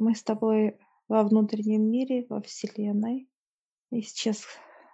Мы 0.00 0.14
с 0.14 0.22
тобой 0.22 0.78
во 1.08 1.22
внутреннем 1.24 1.90
мире, 1.90 2.24
во 2.30 2.40
Вселенной. 2.40 3.28
И 3.90 4.00
сейчас 4.00 4.46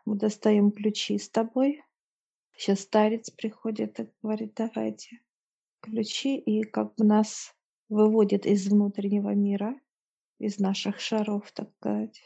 мы 0.04 0.16
достаем 0.16 0.72
ключи 0.72 1.16
с 1.16 1.30
тобой. 1.30 1.84
Сейчас 2.56 2.80
старец 2.80 3.30
приходит 3.30 4.00
и 4.00 4.11
говорит, 4.21 4.54
давайте 4.56 5.21
ключи, 5.80 6.37
и 6.37 6.64
как 6.64 6.96
бы 6.96 7.04
нас 7.04 7.54
выводит 7.88 8.46
из 8.46 8.66
внутреннего 8.66 9.32
мира, 9.32 9.80
из 10.40 10.58
наших 10.58 10.98
шаров, 10.98 11.52
так 11.52 11.70
сказать. 11.76 12.20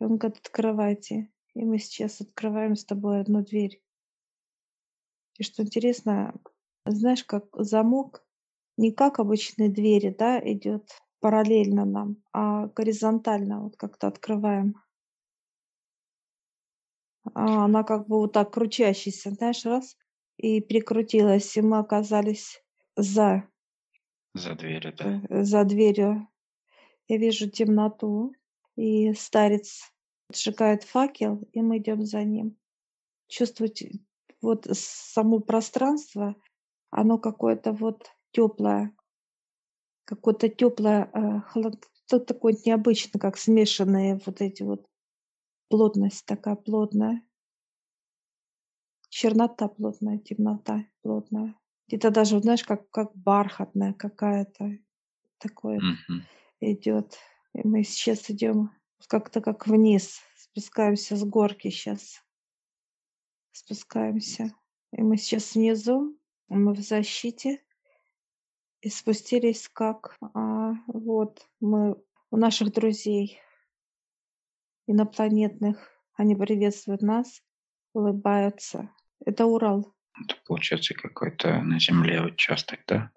И 0.00 0.04
он 0.04 0.16
говорит, 0.16 0.38
открывайте. 0.38 1.30
И 1.52 1.62
мы 1.62 1.78
сейчас 1.78 2.22
открываем 2.22 2.74
с 2.74 2.86
тобой 2.86 3.20
одну 3.20 3.44
дверь. 3.44 3.82
И 5.36 5.42
что 5.42 5.62
интересно, 5.62 6.40
знаешь, 6.86 7.24
как 7.24 7.48
замок 7.52 8.26
не 8.78 8.92
как 8.92 9.18
обычные 9.18 9.68
двери, 9.68 10.08
да, 10.08 10.40
идет 10.40 10.88
параллельно 11.22 11.84
нам, 11.86 12.16
а 12.32 12.66
горизонтально 12.66 13.62
вот 13.62 13.76
как-то 13.76 14.08
открываем. 14.08 14.74
А 17.34 17.64
она 17.64 17.84
как 17.84 18.08
бы 18.08 18.18
вот 18.18 18.32
так 18.32 18.52
крутящаяся, 18.52 19.30
знаешь, 19.30 19.64
раз, 19.64 19.96
и 20.36 20.60
перекрутилась, 20.60 21.56
и 21.56 21.62
мы 21.62 21.78
оказались 21.78 22.62
за, 22.96 23.48
За 24.34 24.54
дверью, 24.54 24.92
да? 24.98 25.22
э, 25.30 25.44
за 25.44 25.64
дверью. 25.64 26.28
Я 27.08 27.18
вижу 27.18 27.50
темноту, 27.50 28.32
и 28.76 29.12
старец 29.14 29.92
сжигает 30.34 30.84
факел, 30.84 31.42
и 31.52 31.62
мы 31.62 31.78
идем 31.78 32.04
за 32.04 32.24
ним. 32.24 32.56
Чувствовать 33.28 33.84
вот 34.42 34.66
само 34.72 35.40
пространство, 35.40 36.36
оно 36.90 37.18
какое-то 37.18 37.72
вот 37.72 38.10
теплое, 38.32 38.94
какое-то 40.04 40.48
теплое, 40.48 41.10
э, 41.12 41.40
холод, 41.50 41.84
что-то 42.06 42.34
такое 42.34 42.56
необычное, 42.66 43.20
как 43.20 43.38
смешанные 43.38 44.20
вот 44.26 44.40
эти 44.40 44.62
вот 44.62 44.86
плотность 45.68 46.26
такая 46.26 46.56
плотная, 46.56 47.22
чернота 49.08 49.68
плотная, 49.68 50.18
темнота 50.18 50.86
плотная. 51.02 51.54
Где-то 51.88 52.10
даже, 52.10 52.40
знаешь, 52.40 52.64
как, 52.64 52.88
как 52.90 53.14
бархатная 53.14 53.92
какая-то 53.92 54.78
такое 55.38 55.80
Мгм. 55.80 56.22
идет. 56.60 57.18
И 57.54 57.66
мы 57.66 57.84
сейчас 57.84 58.30
идем 58.30 58.70
как-то 59.08 59.40
как 59.40 59.66
вниз, 59.66 60.20
спускаемся 60.36 61.16
с 61.16 61.24
горки 61.24 61.68
сейчас, 61.70 62.22
спускаемся. 63.52 64.54
И 64.92 65.02
мы 65.02 65.16
сейчас 65.16 65.54
внизу, 65.54 66.16
мы 66.48 66.74
в 66.74 66.80
защите, 66.80 67.62
и 68.82 68.90
спустились 68.90 69.68
как 69.68 70.18
а, 70.34 70.72
вот 70.88 71.48
мы 71.60 71.96
у 72.30 72.36
наших 72.36 72.72
друзей 72.72 73.40
инопланетных. 74.86 75.88
Они 76.14 76.34
приветствуют 76.34 77.00
нас, 77.00 77.42
улыбаются. 77.94 78.90
Это 79.24 79.46
Урал. 79.46 79.94
Это 80.22 80.36
получается 80.46 80.94
какой-то 80.94 81.62
на 81.62 81.78
Земле 81.78 82.22
участок, 82.22 82.80
да? 82.86 83.12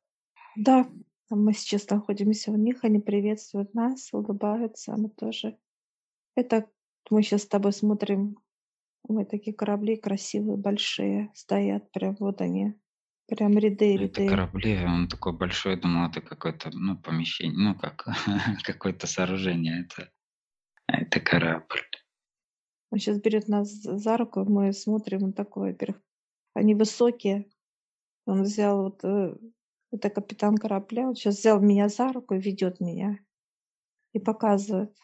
Да, 0.56 0.88
мы 1.30 1.54
сейчас 1.54 1.90
находимся 1.90 2.52
у 2.52 2.56
них, 2.56 2.84
они 2.84 3.00
приветствуют 3.00 3.74
нас, 3.74 4.14
улыбаются, 4.14 4.96
мы 4.96 5.10
тоже. 5.10 5.58
Это 6.36 6.70
мы 7.10 7.24
сейчас 7.24 7.44
с 7.44 7.48
тобой 7.48 7.74
смотрим, 7.74 8.38
мы 9.08 9.26
такие 9.26 9.56
корабли 9.56 9.98
красивые, 9.98 10.58
большие, 10.58 11.32
стоят, 11.34 11.92
прям 11.92 12.16
вот 12.20 12.42
они, 12.42 12.76
прям 13.28 13.58
ряды, 13.58 13.96
Это 13.96 14.22
ряды. 14.22 14.30
корабли, 14.30 14.84
он 14.86 15.08
такой 15.08 15.34
большой, 15.34 15.80
думал, 15.80 16.10
это 16.10 16.22
какое-то, 16.22 16.70
ну, 16.72 16.98
помещение, 16.98 17.58
ну, 17.58 17.76
как 17.76 18.06
какое-то 18.64 19.08
сооружение. 19.08 19.82
Это, 19.86 20.12
это 20.88 21.20
корабль. 21.20 21.82
Он 22.92 23.00
сейчас 23.00 23.20
берет 23.20 23.48
нас 23.48 23.70
за 23.72 24.18
руку, 24.18 24.46
мы 24.46 24.72
смотрим, 24.74 25.24
он 25.24 25.34
такой, 25.34 25.72
во-первых, 25.72 26.02
они 26.54 26.76
высокие. 26.76 27.50
Он 28.26 28.44
взял 28.44 28.84
вот, 28.84 29.04
э, 29.04 29.36
это 29.92 30.10
капитан 30.10 30.58
корабля, 30.58 31.08
он 31.08 31.16
сейчас 31.16 31.40
взял 31.40 31.60
меня 31.62 31.90
за 31.90 32.12
руку 32.12 32.36
и 32.36 32.40
ведет 32.40 32.80
меня 32.80 33.20
и 34.14 34.20
показывает, 34.20 34.98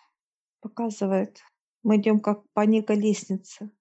показывает. 0.61 1.41
Мы 1.83 1.97
идем 1.97 2.19
как 2.19 2.49
по 2.53 2.61
некой 2.61 2.95
лестнице. 2.95 3.71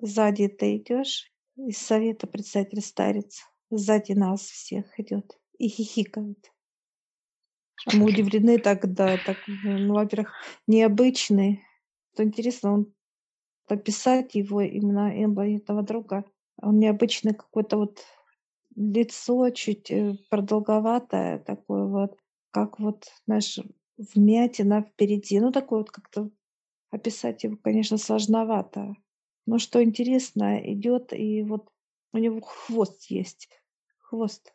Сзади 0.00 0.48
ты 0.48 0.76
идешь, 0.76 1.32
из 1.56 1.78
совета 1.78 2.26
председатель 2.26 2.80
старец. 2.80 3.44
Сзади 3.70 4.12
нас 4.12 4.42
всех 4.42 4.98
идет 5.00 5.38
и 5.58 5.68
хихикает. 5.68 6.52
А 7.86 7.96
мы 7.96 8.06
удивлены 8.06 8.58
тогда, 8.58 9.18
так, 9.18 9.38
ну, 9.46 9.94
во-первых, 9.94 10.32
необычный. 10.66 11.62
Что 12.12 12.24
интересно, 12.24 12.72
он 12.72 12.94
пописать 13.66 14.34
его 14.34 14.60
именно 14.62 15.12
этого 15.56 15.82
друга, 15.82 16.24
он 16.62 16.78
необычный 16.78 17.34
какой-то 17.34 17.76
вот 17.76 18.04
лицо 18.74 19.50
чуть 19.50 19.90
э, 19.90 20.16
продолговатое, 20.30 21.38
такое 21.40 21.84
вот, 21.84 22.18
как 22.50 22.78
вот, 22.78 23.06
знаешь, 23.26 23.58
вмятина 23.96 24.82
впереди. 24.82 25.40
Ну, 25.40 25.52
такое 25.52 25.80
вот 25.80 25.90
как-то 25.90 26.30
описать 26.90 27.44
его, 27.44 27.56
конечно, 27.56 27.98
сложновато. 27.98 28.94
Но 29.46 29.58
что 29.58 29.82
интересно, 29.82 30.60
идет 30.72 31.12
и 31.12 31.42
вот 31.42 31.70
у 32.12 32.18
него 32.18 32.40
хвост 32.40 33.04
есть. 33.10 33.48
Хвост. 33.98 34.54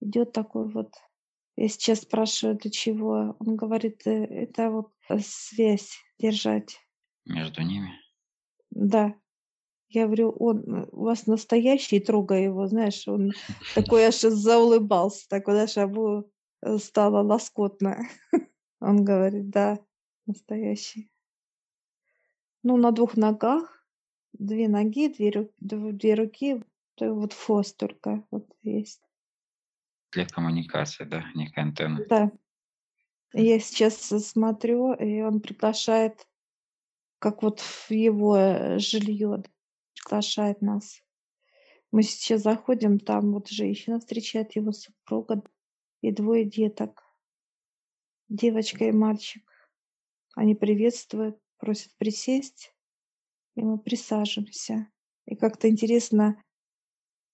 Идет 0.00 0.32
такой 0.32 0.68
вот. 0.68 0.94
Я 1.56 1.68
сейчас 1.68 2.00
спрашиваю, 2.00 2.56
для 2.56 2.70
чего. 2.70 3.36
Он 3.38 3.56
говорит, 3.56 4.06
«Э, 4.06 4.24
это 4.24 4.70
вот 4.70 4.92
э, 5.08 5.18
связь 5.18 5.98
держать. 6.18 6.78
Между 7.26 7.62
ними. 7.62 7.90
Да. 8.70 9.14
Я 9.88 10.06
говорю, 10.06 10.30
он 10.30 10.60
э, 10.60 10.86
у 10.90 11.04
вас 11.04 11.26
настоящий, 11.26 12.00
трогая 12.00 12.44
его, 12.44 12.66
знаешь, 12.66 13.06
он 13.06 13.32
такой 13.74 14.04
аж 14.06 14.20
заулыбался, 14.20 15.28
такой 15.28 15.54
даже 15.54 15.80
обу 15.80 16.30
стало 16.78 17.22
лоскотно. 17.22 18.08
Он 18.80 19.04
говорит, 19.04 19.50
да, 19.50 19.78
настоящий. 20.26 21.09
Ну, 22.62 22.76
на 22.76 22.92
двух 22.92 23.16
ногах, 23.16 23.84
две 24.32 24.68
ноги, 24.68 25.08
две, 25.08 25.30
ру- 25.30 25.52
дв- 25.60 25.92
две 25.92 26.14
руки, 26.14 26.62
то 26.94 27.14
вот 27.14 27.32
хвост 27.32 27.76
только 27.76 28.26
вот 28.30 28.46
есть. 28.62 29.02
Для 30.12 30.26
коммуникации, 30.26 31.04
да, 31.04 31.24
некая 31.34 31.62
антенна. 31.62 32.04
Да. 32.08 32.32
Я 33.32 33.60
сейчас 33.60 33.96
смотрю, 33.96 34.92
и 34.92 35.20
он 35.20 35.40
приглашает, 35.40 36.26
как 37.18 37.42
вот 37.42 37.60
в 37.60 37.90
его 37.90 38.36
э, 38.36 38.78
жилье, 38.78 39.44
приглашает 39.94 40.62
нас. 40.62 41.02
Мы 41.92 42.02
сейчас 42.02 42.42
заходим, 42.42 42.98
там 42.98 43.32
вот 43.32 43.48
женщина 43.48 43.98
встречает 44.00 44.56
его 44.56 44.72
супруга 44.72 45.42
и 46.02 46.12
двое 46.12 46.44
деток, 46.44 47.04
девочка 48.28 48.84
и 48.84 48.92
мальчик. 48.92 49.42
Они 50.34 50.54
приветствуют, 50.54 51.38
просят 51.60 51.92
присесть, 51.98 52.74
и 53.54 53.62
мы 53.62 53.78
присаживаемся. 53.78 54.90
И 55.26 55.36
как-то 55.36 55.68
интересно, 55.68 56.42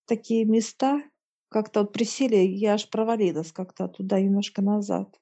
такие 0.07 0.45
места, 0.45 1.03
как-то 1.49 1.81
вот 1.81 1.93
присели, 1.93 2.37
я 2.37 2.75
аж 2.75 2.91
провалилась 2.91 3.53
как-то 3.53 3.89
туда 3.89 4.21
немножко 4.21 4.63
назад. 4.63 5.21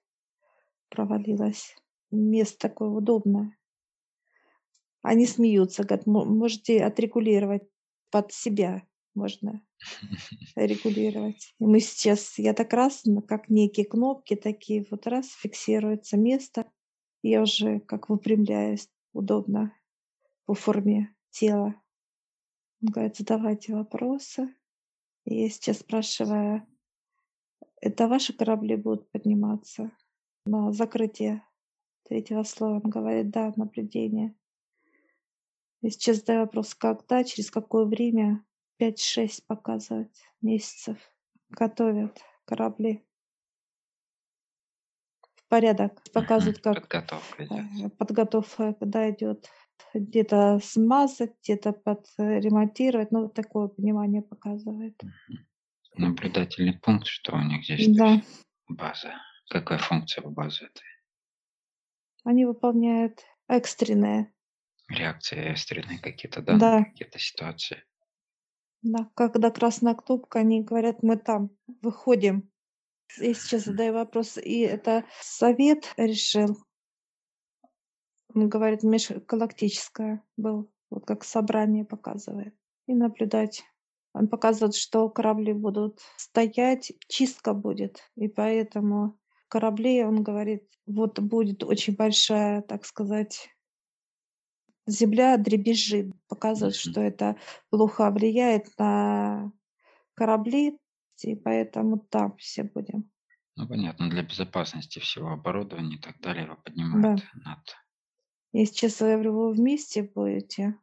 Провалилась. 0.89 1.77
Место 2.11 2.69
такое 2.69 2.89
удобное. 2.89 3.57
Они 5.03 5.27
смеются, 5.27 5.85
говорят, 5.85 6.07
«Мо- 6.07 6.25
можете 6.25 6.83
отрегулировать 6.83 7.69
под 8.11 8.33
себя, 8.33 8.87
можно 9.15 9.63
регулировать. 10.57 11.55
И 11.59 11.65
мы 11.67 11.81
сейчас, 11.81 12.39
я 12.39 12.55
так 12.55 12.73
раз, 12.73 13.03
как 13.29 13.51
некие 13.51 13.85
кнопки 13.85 14.35
такие, 14.35 14.87
вот 14.91 15.07
раз, 15.07 15.29
фиксируется 15.33 16.17
место, 16.17 16.71
я 17.23 17.43
уже 17.43 17.81
как 17.81 18.09
выпрямляюсь 18.09 18.89
удобно 19.15 19.75
по 20.45 20.53
форме 20.55 21.17
тела. 21.31 21.81
Он 22.83 22.89
говорит, 22.93 23.17
задавайте 23.17 23.75
вопросы. 23.75 24.55
И 25.25 25.43
я 25.43 25.49
сейчас 25.49 25.79
спрашиваю, 25.79 26.67
это 27.81 28.09
ваши 28.09 28.35
корабли 28.35 28.77
будут 28.77 29.11
подниматься 29.11 29.91
на 30.45 30.71
закрытие 30.73 31.43
третьего 32.03 32.43
слоя? 32.43 32.75
Он 32.75 32.91
говорит, 32.91 33.31
да, 33.31 33.53
наблюдение. 33.57 34.37
Я 35.81 35.91
сейчас 35.91 36.19
задаю 36.19 36.41
вопрос, 36.41 36.75
когда, 36.75 37.25
через 37.25 37.51
какое 37.51 37.87
время, 37.87 38.45
5-6 38.81 39.45
показывать 39.47 40.23
месяцев, 40.43 40.99
готовят 41.49 42.21
корабли. 42.45 43.07
Порядок. 45.55 46.03
Показывают, 46.13 46.59
как 46.59 46.81
Подготовка 46.89 47.45
идет. 47.45 47.85
э, 47.85 47.89
подготовка, 47.91 48.73
когда 48.75 49.09
идет 49.09 49.49
где-то 49.95 50.59
смазать, 50.61 51.35
где-то 51.45 51.73
подремонтировать. 51.73 53.13
Ну, 53.13 53.23
вот 53.23 53.35
такое 53.35 53.69
понимание 53.69 54.21
показывает. 54.21 55.01
Наблюдательный 55.97 56.73
пункт, 56.73 57.07
что 57.07 57.37
у 57.37 57.41
них 57.41 57.63
здесь 57.63 57.97
Да. 57.97 58.21
база 58.69 59.15
Какая 59.49 59.79
функция 59.79 60.25
у 60.25 60.31
базы 60.31 60.65
этой? 60.65 60.83
Они 62.25 62.47
выполняют 62.47 63.23
экстренные. 63.47 64.33
Реакции 64.89 65.39
экстренные 65.39 66.01
какие-то, 66.01 66.43
да, 66.43 66.59
Да, 66.59 66.85
какие-то 66.85 67.21
ситуации. 67.21 67.85
да. 68.83 69.09
Когда 69.15 69.53
красная 69.53 69.95
кнопка, 69.95 70.41
они 70.41 70.65
говорят, 70.65 71.05
мы 71.05 71.17
там, 71.17 71.51
выходим. 71.81 72.51
Я 73.19 73.35
сейчас 73.35 73.65
задаю 73.65 73.95
вопрос, 73.95 74.39
и 74.39 74.61
это 74.61 75.05
совет 75.21 75.93
решил. 75.97 76.57
Он 78.35 78.49
говорит, 78.49 78.83
межгалактическое 78.83 80.25
был, 80.37 80.71
вот 80.91 81.07
как 81.07 81.25
собрание 81.25 81.85
показывает. 81.85 82.55
И 82.87 82.95
наблюдать. 82.95 83.63
Он 84.13 84.29
показывает, 84.29 84.75
что 84.75 85.09
корабли 85.09 85.53
будут 85.53 86.01
стоять, 86.17 86.93
чистка 87.09 87.55
будет. 87.55 88.03
И 88.17 88.29
поэтому 88.29 89.19
кораблей, 89.49 90.05
он 90.05 90.23
говорит, 90.23 90.69
вот 90.87 91.19
будет 91.21 91.65
очень 91.65 91.97
большая, 91.97 92.63
так 92.63 92.85
сказать, 92.85 93.49
земля 94.87 95.37
дребезжит. 95.37 96.13
Показывает, 96.29 96.75
Мгм. 96.75 96.93
что 96.93 97.01
это 97.01 97.37
плохо 97.71 98.11
влияет 98.11 98.69
на 98.79 99.53
корабли, 100.15 100.79
и 101.23 101.37
поэтому 101.37 101.99
там 101.99 102.37
все 102.39 102.65
будем. 102.65 103.11
Ну, 103.57 103.69
понятно, 103.69 104.11
для 104.11 104.23
безопасности 104.23 104.99
всего 104.99 105.31
оборудования 105.31 105.97
и 105.97 106.01
так 106.01 106.21
далее 106.21 106.45
его 106.45 106.57
Да. 106.57 106.63
поднимают 106.65 107.23
над 107.35 107.77
Я 108.53 108.67
сейчас 108.67 108.99
говорю, 108.99 109.35
вы 109.35 109.53
вместе 109.53 110.03
будете? 110.03 110.79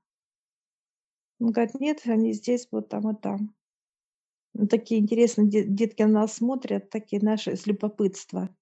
Он 1.39 1.51
говорит, 1.51 1.75
нет, 1.75 2.01
они 2.05 2.33
здесь 2.33 2.67
будут 2.67 2.89
там 2.89 3.09
и 3.09 3.19
там. 3.19 3.55
Ну, 4.53 4.67
такие 4.67 5.01
интересные 5.01 5.49
де- 5.49 5.65
детки 5.65 6.03
на 6.03 6.21
нас 6.21 6.35
смотрят, 6.35 6.89
такие 6.89 7.21
наши 7.21 7.51
из 7.53 7.65
любопытства. 7.65 8.55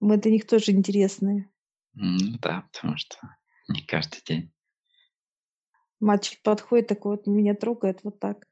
Мы 0.00 0.16
для 0.16 0.32
них 0.32 0.46
тоже 0.46 0.72
интересные. 0.72 1.50
Ну 1.94 2.38
да, 2.40 2.68
потому 2.72 2.96
что 2.96 3.16
не 3.68 3.82
каждый 3.82 4.22
день. 4.24 4.52
Мальчик 6.00 6.42
подходит, 6.42 6.88
такой 6.88 7.16
вот 7.16 7.26
меня 7.26 7.54
трогает 7.54 8.02
вот 8.02 8.18
так. 8.18 8.46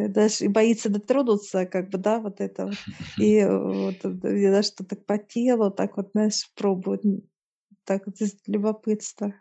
Э, 0.00 0.08
Даже 0.08 0.44
и 0.44 0.48
боится 0.48 0.88
дотронуться, 0.88 1.66
как 1.66 1.90
бы, 1.90 1.98
да, 1.98 2.20
вот 2.20 2.40
это 2.40 2.66
вот. 2.66 2.74
И 3.18 3.36
э, 3.36 3.58
вот, 3.58 4.04
это, 4.04 4.28
и 4.28 4.50
да, 4.50 4.62
что 4.62 4.84
так 4.84 5.04
по 5.04 5.18
телу, 5.18 5.70
так 5.70 5.96
вот, 5.96 6.10
знаешь, 6.12 6.50
пробует. 6.54 7.04
м, 7.04 7.22
Так 7.84 8.06
вот 8.06 8.20
из 8.20 8.36
любопытства. 8.46 9.34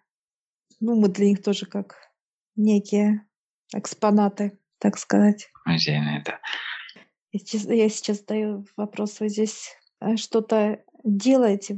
Ну, 0.80 0.96
мы 1.00 1.10
для 1.10 1.28
них 1.28 1.44
тоже 1.44 1.66
как 1.66 1.98
некие 2.56 3.26
экспонаты, 3.74 4.58
так 4.80 4.98
сказать. 4.98 5.50
Музейные, 5.66 6.24
да. 6.26 6.40
Я 7.32 7.40
сейчас, 7.40 7.66
я 7.66 7.90
сейчас 7.90 8.20
задаю 8.20 8.66
вопрос, 8.76 9.20
вы 9.20 9.30
здесь 9.30 9.76
э, 10.02 10.16
что-то 10.18 10.84
делаете 11.04 11.78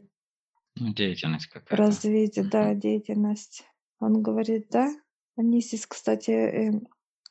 Ну, 0.78 0.94
деятельность 0.94 1.48
какая-то. 1.48 1.76
развитии, 1.84 2.42
да, 2.42 2.74
деятельность? 2.74 3.64
Он 4.00 4.22
говорит, 4.22 4.68
да. 4.70 4.90
Они 5.36 5.62
здесь, 5.62 5.86
кстати, 5.86 6.32
э, 6.32 6.72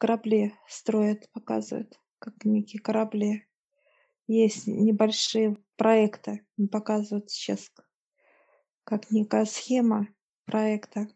корабли 0.01 0.55
строят, 0.67 1.31
показывают, 1.33 2.01
как 2.19 2.45
некие 2.45 2.81
корабли. 2.81 3.47
Есть 4.27 4.67
небольшие 4.67 5.59
проекты, 5.77 6.47
он 6.59 6.69
показывает 6.69 7.31
сейчас, 7.31 7.71
как 8.85 9.11
некая 9.11 9.45
схема 9.45 10.09
проекта. 10.47 11.09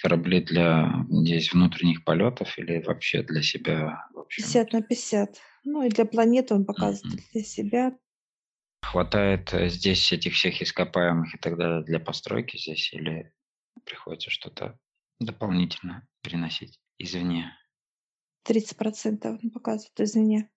Корабли 0.00 0.40
для 0.40 1.04
здесь 1.08 1.52
внутренних 1.52 2.04
полетов 2.04 2.58
или 2.58 2.82
вообще 2.82 3.22
для 3.22 3.42
себя, 3.42 4.06
в 4.12 4.18
общем, 4.18 4.42
50 4.44 4.72
на 4.72 4.82
50. 4.82 5.40
Ну 5.64 5.82
и 5.82 5.88
для 5.88 6.04
планеты 6.04 6.54
он 6.54 6.64
показывает, 6.64 7.04
Мгм. 7.04 7.24
для 7.32 7.42
себя. 7.42 7.98
хватает 8.82 9.52
э, 9.52 9.68
здесь 9.68 10.12
этих 10.12 10.34
всех 10.34 10.60
ископаемых 10.62 11.34
и 11.34 11.38
так 11.38 11.56
далее 11.56 11.82
для 11.84 12.00
постройки 12.00 12.56
здесь 12.56 12.92
или 12.92 13.32
приходится 13.84 14.30
что-то 14.30 14.78
дополнительно 15.20 16.06
переносить 16.22 16.78
извне? 16.98 17.52
30% 18.46 19.38
он 19.42 19.50
показывает, 19.50 20.00
извини. 20.00 20.48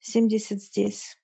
70 0.00 0.62
здесь. 0.62 1.16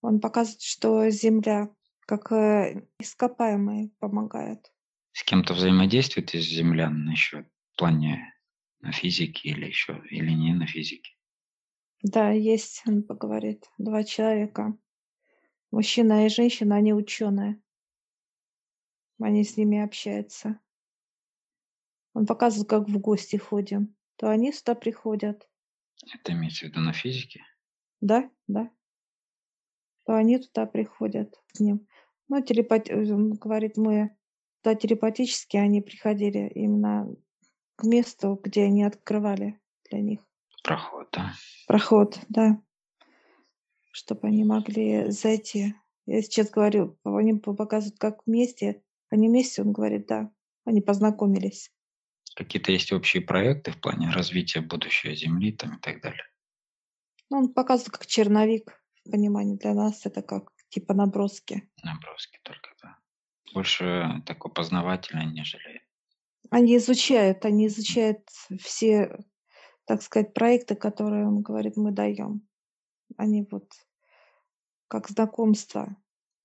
Он 0.00 0.20
показывает, 0.20 0.62
что 0.62 1.08
Земля 1.10 1.74
как 2.08 2.32
э, 2.32 2.88
ископаемые 2.98 3.90
помогает. 3.98 4.72
С 5.12 5.22
кем-то 5.24 5.52
взаимодействует 5.52 6.34
из 6.34 6.44
землян 6.44 7.06
еще 7.10 7.42
в 7.72 7.76
плане 7.76 8.34
на 8.80 8.92
физике 8.92 9.50
или 9.50 9.66
еще, 9.66 10.02
или 10.08 10.30
не 10.30 10.54
на 10.54 10.66
физике? 10.66 11.12
Да, 12.02 12.30
есть, 12.30 12.82
он 12.86 13.02
поговорит, 13.02 13.66
два 13.76 14.04
человека. 14.04 14.78
Мужчина 15.70 16.24
и 16.24 16.30
женщина, 16.30 16.76
они 16.76 16.94
ученые. 16.94 17.60
Они 19.20 19.44
с 19.44 19.58
ними 19.58 19.78
общаются. 19.78 20.58
Он 22.14 22.24
показывает, 22.24 22.70
как 22.70 22.88
в 22.88 22.98
гости 22.98 23.36
ходим. 23.36 23.94
То 24.18 24.28
они 24.28 24.52
сюда 24.52 24.74
приходят. 24.74 25.48
Это 26.12 26.32
имеется 26.32 26.66
в 26.66 26.68
виду 26.68 26.80
на 26.80 26.92
физике? 26.92 27.44
Да, 28.00 28.30
да. 28.48 28.70
То 30.04 30.14
они 30.14 30.38
туда 30.38 30.66
приходят 30.66 31.34
к 31.54 31.60
ним. 31.60 31.86
Ну, 32.28 32.42
телепат... 32.42 32.90
он 32.90 33.30
говорит, 33.34 33.76
мы 33.76 34.16
туда 34.60 34.74
телепатически 34.74 35.56
они 35.56 35.80
приходили 35.80 36.50
именно 36.54 37.08
к 37.76 37.84
месту, 37.84 38.40
где 38.42 38.64
они 38.64 38.82
открывали 38.82 39.60
для 39.88 40.00
них 40.00 40.20
Проход, 40.64 41.08
да? 41.12 41.32
проход, 41.66 42.18
да, 42.28 42.60
чтобы 43.92 44.28
они 44.28 44.44
могли 44.44 45.10
зайти. 45.10 45.74
Я 46.06 46.22
сейчас 46.22 46.50
говорю, 46.50 46.98
они 47.04 47.34
показывают, 47.34 47.98
как 47.98 48.26
вместе. 48.26 48.82
Они 49.10 49.28
вместе, 49.28 49.62
он 49.62 49.72
говорит, 49.72 50.06
да, 50.06 50.30
они 50.64 50.80
познакомились. 50.80 51.72
Какие-то 52.38 52.70
есть 52.70 52.92
общие 52.92 53.20
проекты 53.20 53.72
в 53.72 53.80
плане 53.80 54.10
развития 54.10 54.60
будущего 54.60 55.12
Земли 55.12 55.50
там 55.50 55.74
и 55.74 55.80
так 55.80 56.00
далее? 56.00 56.22
Ну, 57.30 57.38
он 57.38 57.52
показывает, 57.52 57.90
как 57.90 58.06
черновик, 58.06 58.80
в 59.04 59.10
понимании 59.10 59.56
для 59.56 59.74
нас 59.74 60.06
это 60.06 60.22
как 60.22 60.52
типа 60.68 60.94
наброски. 60.94 61.68
Наброски 61.82 62.38
только, 62.44 62.70
да. 62.80 62.96
Больше 63.52 64.22
такой 64.24 64.52
познавательный, 64.52 65.26
нежели... 65.26 65.82
Они 66.48 66.76
изучают, 66.76 67.44
они 67.44 67.66
изучают 67.66 68.20
все, 68.60 69.18
так 69.84 70.00
сказать, 70.02 70.32
проекты, 70.32 70.76
которые, 70.76 71.26
он 71.26 71.42
говорит, 71.42 71.76
мы 71.76 71.90
даем. 71.90 72.46
Они 73.16 73.44
вот 73.50 73.68
как 74.86 75.08
знакомство. 75.08 75.96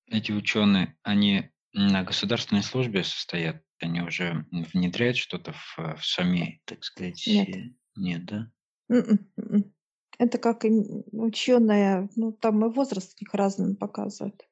Эти 0.07 0.31
ученые, 0.31 0.97
они 1.03 1.51
на 1.71 2.01
государственной 2.01 2.63
службе 2.63 3.03
состоят, 3.03 3.61
они 3.83 4.01
уже 4.01 4.45
внедряют 4.51 5.17
что-то 5.17 5.53
в, 5.53 5.79
э, 5.79 5.95
в 5.95 6.05
сами, 6.05 6.61
так 6.65 6.83
сказать, 6.83 7.25
Нет. 7.27 7.49
э, 7.49 7.61
нет, 7.95 8.25
да? 8.25 8.51
М-м, 8.89 9.31
м-м. 9.37 9.73
Это 10.19 10.37
как 10.37 10.63
ученые, 11.11 12.09
ну 12.15 12.31
там 12.31 12.65
и 12.65 12.73
возраст 12.73 13.19
них 13.19 13.33
разный 13.33 13.75
показывает. 13.75 14.47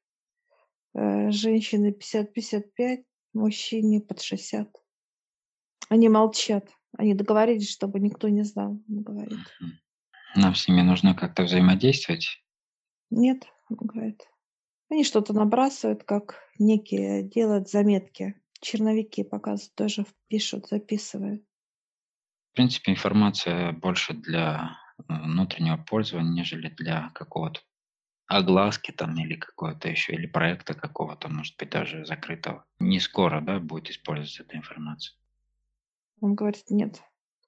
Э, 0.94 1.32
Женщины 1.32 1.92
50-55, 1.92 3.04
мужчине 3.34 4.02
под 4.02 4.22
60. 4.22 4.70
Они 5.90 6.10
молчат. 6.10 6.70
Они 6.98 7.14
договорились, 7.14 7.72
чтобы 7.72 8.00
никто 8.00 8.28
не 8.30 8.44
знал, 8.44 8.82
он 8.90 9.02
говорит. 9.02 9.40
Нам 10.36 10.56
с 10.56 10.68
ними 10.68 10.82
нужно 10.82 11.14
как-то 11.14 11.44
взаимодействовать. 11.44 12.28
Нет, 13.10 13.46
он 13.70 13.78
говорит. 13.78 14.28
Они 14.90 15.04
что-то 15.04 15.34
набрасывают, 15.34 16.04
как 16.04 16.40
некие 16.60 17.24
делают 17.24 17.70
заметки. 17.70 18.36
Черновики 18.62 19.24
показывают, 19.24 19.76
тоже 19.76 20.06
пишут, 20.28 20.68
записывают. 20.68 21.44
В 22.52 22.56
принципе, 22.56 22.92
информация 22.92 23.72
больше 23.72 24.14
для 24.14 24.78
э, 24.98 25.04
внутреннего 25.08 25.78
пользования, 25.78 26.32
нежели 26.32 26.70
для 26.70 27.10
какого-то 27.16 27.62
огласки 28.28 28.92
там 28.92 29.18
или 29.20 29.36
какого-то 29.36 29.90
еще, 29.90 30.14
или 30.14 30.26
проекта 30.26 30.74
какого-то, 30.74 31.28
может 31.28 31.58
быть, 31.58 31.70
даже 31.70 32.06
закрытого. 32.06 32.66
Не 32.80 33.00
скоро, 33.00 33.42
да, 33.42 33.60
будет 33.60 33.90
использоваться 33.90 34.44
эта 34.44 34.58
информация. 34.58 35.16
Он 36.22 36.36
говорит, 36.36 36.64
нет. 36.70 37.02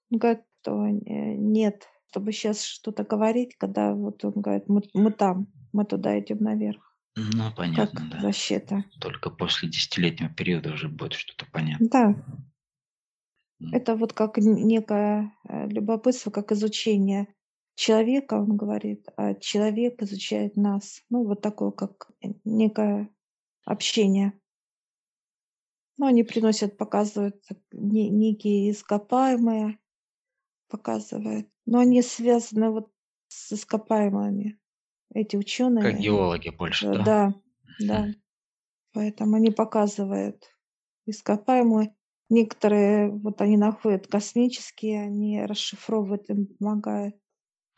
Он 0.10 0.18
говорит, 0.18 0.44
что 0.62 0.86
э, 0.88 1.36
нет, 1.36 1.88
чтобы 2.10 2.32
сейчас 2.32 2.64
что-то 2.64 3.04
говорить, 3.04 3.56
когда 3.56 3.94
вот 3.94 4.24
он 4.26 4.34
говорит, 4.36 4.68
мы, 4.68 4.82
мы 4.94 5.12
там, 5.12 5.48
мы 5.74 5.86
туда 5.86 6.20
идем 6.20 6.40
наверх, 6.40 6.93
Ну, 7.16 7.44
как 7.44 7.56
понятно, 7.56 8.10
да. 8.12 8.22
защита. 8.22 8.84
Только 9.00 9.30
после 9.30 9.70
десятилетнего 9.70 10.30
периода 10.30 10.74
уже 10.74 10.90
будет 10.90 11.14
что-то 11.14 11.46
понятно. 11.52 11.88
Да, 11.90 12.16
это 13.72 13.96
вот 13.96 14.14
как 14.14 14.38
некое 14.38 15.32
э, 15.48 15.68
любопытство, 15.68 16.32
как 16.32 16.52
изучение 16.52 17.34
человека, 17.76 18.36
он 18.36 18.58
говорит, 18.58 19.08
а 19.16 19.34
человек 19.36 20.02
изучает 20.02 20.56
нас. 20.56 21.02
Ну, 21.10 21.26
вот 21.26 21.42
такое, 21.42 21.72
как 21.72 22.12
некое 22.44 23.10
общение. 23.66 24.34
Ну, 25.98 26.08
они 26.08 26.24
приносят, 26.24 26.78
показывают 26.78 27.42
некие 27.72 28.72
ископаемые, 28.72 29.80
показывают. 30.68 31.48
Но 31.66 31.80
они 31.80 32.02
связаны 32.02 32.72
вот 32.72 32.92
с 33.28 33.54
ископаемыми. 33.54 34.60
Эти 35.14 35.36
Как 35.36 35.40
ученые. 35.40 36.00
геологи 36.00 36.50
больше, 36.50 36.86
Э, 36.86 36.96
да? 36.96 37.04
да, 37.04 37.34
да. 37.80 38.08
Поэтому 38.94 39.36
они 39.38 39.52
показывают 39.52 40.44
ископаемые. 41.06 41.96
Некоторые, 42.30 43.10
вот 43.12 43.42
они 43.42 43.58
находят 43.58 44.08
космические, 44.08 45.04
они 45.04 45.46
расшифровывают, 45.46 46.30
им 46.30 46.48
помогают. 46.48 47.16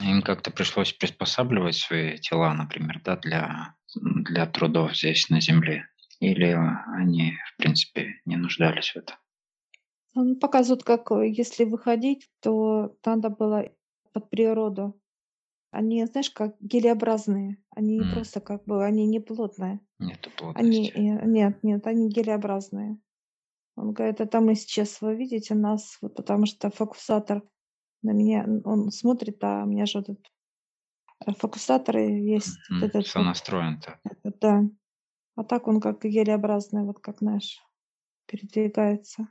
Им 0.01 0.22
как-то 0.22 0.51
пришлось 0.51 0.94
приспосабливать 0.94 1.75
свои 1.75 2.18
тела, 2.18 2.54
например, 2.54 3.01
да, 3.04 3.18
для, 3.18 3.75
для 3.96 4.46
трудов 4.46 4.96
здесь 4.96 5.30
на 5.30 5.42
Земле? 5.42 5.89
Или 6.22 6.58
они, 6.98 7.34
в 7.54 7.58
принципе, 7.58 8.22
не 8.24 8.38
нуждались 8.38 8.92
в 8.92 8.96
этом? 8.98 9.18
Он 10.15 10.39
показывает, 10.39 10.84
как, 10.84 11.12
э, 11.12 11.27
если 11.30 11.63
выходить, 11.63 12.30
то 12.42 12.96
надо 13.06 13.30
было 13.30 13.70
под 14.13 14.30
природу. 14.30 15.00
Они, 15.75 16.05
знаешь, 16.05 16.29
как 16.32 16.55
гелеобразные. 16.62 17.58
Они 17.70 18.01
М. 18.01 18.12
просто 18.13 18.39
как 18.39 18.63
бы, 18.63 18.86
они 18.86 19.05
не 19.08 19.20
плотные. 19.20 19.82
Нету 20.00 20.32
Они, 20.53 20.88
плотности. 20.88 20.98
э, 20.98 21.25
нет, 21.25 21.63
нет, 21.63 21.86
они 21.86 22.08
гелеобразные. 22.10 22.98
Он 23.75 23.91
говорит, 23.91 24.22
это 24.22 24.39
мы 24.39 24.55
сейчас, 24.55 25.01
вы 25.01 25.15
видите 25.15 25.53
нас, 25.53 25.98
вот 26.01 26.15
потому 26.15 26.46
что 26.46 26.70
фокусатор 26.70 27.44
на 28.03 28.12
меня, 28.12 28.46
н- 28.46 28.62
он 28.63 28.89
смотрит, 28.89 29.44
а 29.44 29.63
у 29.63 29.67
меня 29.67 29.86
же 29.86 29.98
вот 30.00 30.10
этот, 30.10 30.25
э, 31.25 31.34
фокусаторы 31.34 32.01
есть, 32.03 32.70
вот 32.70 32.84
этот 32.84 32.96
вот, 32.96 33.08
Сонастроен 33.08 33.82
так. 33.82 34.00
этот, 34.05 34.39
да. 34.39 34.63
А 35.36 35.44
так 35.44 35.67
он 35.67 35.82
как 35.82 36.05
гелеобразный, 36.05 36.84
вот 36.86 37.00
как 37.00 37.20
наш, 37.20 37.60
передвигается. 38.27 39.27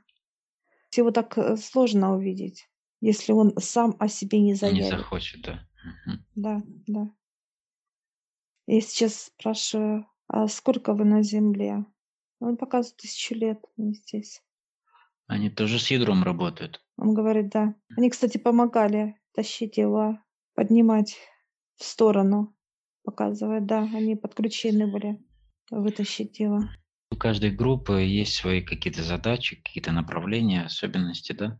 Его 0.95 1.09
так 1.09 1.35
э, 1.39 1.57
сложно 1.57 2.15
увидеть, 2.15 2.69
если 3.01 3.31
он 3.33 3.53
сам 3.57 3.95
о 3.99 4.07
себе 4.07 4.39
не 4.41 4.53
Не 4.53 4.55
заявит. 4.55 4.89
захочет, 4.89 5.41
да? 5.41 5.67
Да, 6.35 6.61
да. 6.87 7.11
Я 8.67 8.81
сейчас 8.81 9.25
спрашиваю, 9.25 10.07
а 10.27 10.47
сколько 10.47 10.93
вы 10.93 11.05
на 11.05 11.21
Земле? 11.21 11.85
Он 12.39 12.57
показывает 12.57 12.97
тысячу 12.97 13.35
лет 13.35 13.63
они 13.77 13.93
здесь. 13.93 14.41
Они 15.27 15.49
тоже 15.49 15.79
с 15.79 15.89
ядром 15.89 16.23
работают. 16.23 16.83
Он 16.97 17.13
говорит, 17.13 17.49
да. 17.49 17.75
Они, 17.97 18.09
кстати, 18.09 18.37
помогали 18.37 19.19
тащить 19.33 19.77
его, 19.77 20.19
поднимать 20.53 21.17
в 21.75 21.83
сторону. 21.83 22.55
Показывает, 23.03 23.65
да, 23.65 23.81
они 23.81 24.15
подключены 24.15 24.91
были 24.91 25.19
вытащить 25.69 26.39
его. 26.39 26.61
У 27.11 27.17
каждой 27.17 27.51
группы 27.51 28.01
есть 28.01 28.33
свои 28.33 28.61
какие-то 28.61 29.03
задачи, 29.03 29.57
какие-то 29.57 29.91
направления, 29.91 30.63
особенности, 30.63 31.33
да? 31.33 31.59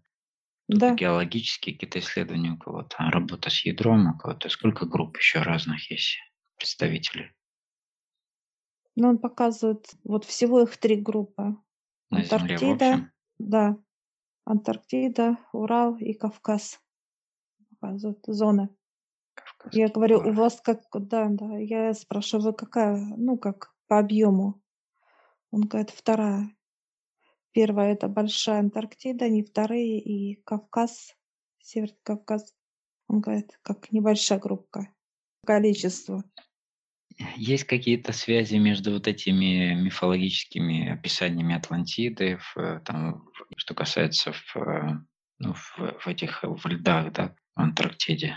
Кто-то 0.69 0.79
Да, 0.79 0.95
геологические 0.95 1.75
какие-то 1.75 1.99
исследования, 1.99 2.51
у 2.53 2.57
кого-то 2.57 2.97
работа 3.11 3.49
с 3.49 3.65
ядром, 3.65 4.07
у 4.07 4.17
кого-то 4.17 4.49
сколько 4.49 4.85
групп 4.85 5.17
еще 5.17 5.41
разных 5.41 5.89
есть 5.91 6.17
представителей 6.57 7.31
но 8.95 9.09
он 9.09 9.17
показывает, 9.17 9.87
вот 10.03 10.25
всего 10.25 10.61
их 10.61 10.77
три 10.77 10.95
группы. 10.95 11.57
на 12.09 12.23
Земле 12.23 12.55
Антарктида, 12.55 12.93
общем. 12.93 13.11
да, 13.39 13.77
Антарктида, 14.45 15.37
Урал 15.51 15.97
и 15.97 16.13
Кавказ. 16.13 16.79
Показывают 17.69 18.23
зоны. 18.25 18.69
Я 19.71 19.87
Кавказские 19.87 19.89
говорю, 19.89 20.19
у 20.19 20.21
горы. 20.21 20.33
вас 20.33 20.61
как, 20.61 20.81
да, 20.93 21.27
да, 21.29 21.57
я 21.57 21.93
спрашиваю, 21.93 22.53
какая, 22.53 22.95
ну, 23.17 23.37
как 23.37 23.73
по 23.87 23.99
объему. 23.99 24.61
Он 25.51 25.61
говорит, 25.61 25.89
вторая. 25.89 26.54
Первая 27.55 27.93
это 27.93 28.09
большая 28.09 28.59
Антарктида, 28.59 29.29
не 29.29 29.41
вторые, 29.41 30.01
и 30.01 30.35
Кавказ, 30.43 31.15
Северный 31.59 31.97
Кавказ. 32.03 32.53
Он 33.07 33.21
говорит, 33.21 33.57
как 33.61 33.93
небольшая 33.93 34.39
группа, 34.39 34.89
количество. 35.45 36.25
Есть 37.37 37.63
какие-то 37.63 38.11
связи 38.11 38.57
между 38.57 38.91
вот 38.91 39.07
этими 39.07 39.73
мифологическими 39.73 40.89
описаниями 40.89 41.55
Атлантиды, 41.55 42.39
в, 42.39 42.57
э, 42.57 42.81
там, 42.83 43.29
что 43.55 43.73
касается 43.73 44.33
в, 44.33 44.57
э, 44.57 44.99
ну, 45.39 45.53
в, 45.53 45.77
в 46.01 46.07
этих 46.07 46.43
в 46.43 46.67
льдах, 46.67 47.13
да, 47.13 47.37
в 47.55 47.61
Антарктиде? 47.61 48.35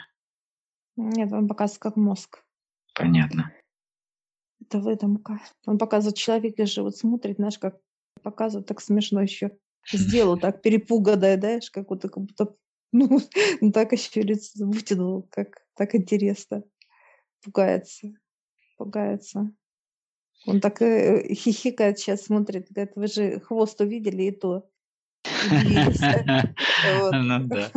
Нет, 0.94 1.32
он 1.32 1.48
показывает 1.48 1.82
как 1.82 1.96
мозг. 1.96 2.44
Понятно. 2.94 3.52
Это 4.60 4.78
выдумка. 4.78 5.40
Он 5.66 5.76
показывает, 5.76 6.16
человека 6.16 6.66
же 6.66 6.82
вот 6.82 6.96
смотрит, 6.96 7.38
знаешь, 7.38 7.58
как 7.58 7.80
показывает, 8.18 8.66
так 8.66 8.80
смешно 8.80 9.22
еще. 9.22 9.56
Сделал 9.92 10.38
так 10.38 10.62
перепуганное, 10.62 11.38
знаешь, 11.38 11.70
как 11.70 11.90
вот 11.90 12.02
как 12.02 12.18
будто, 12.18 12.54
ну, 12.92 13.20
ну, 13.60 13.72
так 13.72 13.92
еще 13.92 14.22
лицо 14.22 14.66
вытянул, 14.66 15.28
как 15.30 15.64
так 15.74 15.94
интересно. 15.94 16.62
Пугается, 17.42 18.08
пугается. 18.76 19.52
Он 20.46 20.60
так 20.60 20.82
э, 20.82 21.34
хихикает 21.34 21.98
сейчас, 21.98 22.24
смотрит, 22.24 22.70
говорит, 22.70 22.92
вы 22.96 23.06
же 23.06 23.40
хвост 23.40 23.80
увидели 23.80 24.24
и 24.24 24.30
то. 24.30 24.68
Ну 27.12 27.46
да. 27.46 27.70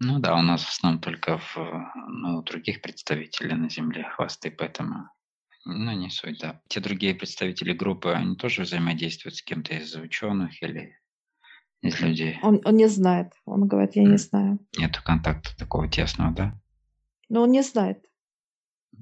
Ну 0.00 0.18
да, 0.18 0.34
у 0.36 0.42
нас 0.42 0.62
в 0.62 0.68
основном 0.68 1.00
только 1.00 1.38
в, 1.38 1.56
э, 1.56 1.84
ну, 2.08 2.42
других 2.42 2.82
представителей 2.82 3.54
на 3.54 3.70
Земле 3.70 4.04
хвосты, 4.04 4.50
поэтому, 4.50 5.08
ну, 5.64 5.92
не 5.92 6.10
суть, 6.10 6.38
да. 6.40 6.60
Те 6.68 6.80
другие 6.80 7.14
представители 7.14 7.72
группы, 7.72 8.10
они 8.10 8.36
тоже 8.36 8.62
взаимодействуют 8.62 9.36
с 9.36 9.42
кем-то 9.42 9.74
из 9.74 9.94
ученых 9.94 10.62
или 10.62 10.98
из 11.80 12.00
людей? 12.00 12.38
Он, 12.42 12.60
он 12.64 12.76
не 12.76 12.88
знает. 12.88 13.32
Он 13.44 13.66
говорит, 13.66 13.96
я 13.96 14.04
не 14.04 14.16
знаю. 14.16 14.58
Нету 14.76 15.00
контакта 15.04 15.56
такого 15.56 15.88
тесного, 15.88 16.32
да? 16.32 16.60
Но 17.28 17.42
он 17.42 17.50
не 17.50 17.62
знает. 17.62 18.04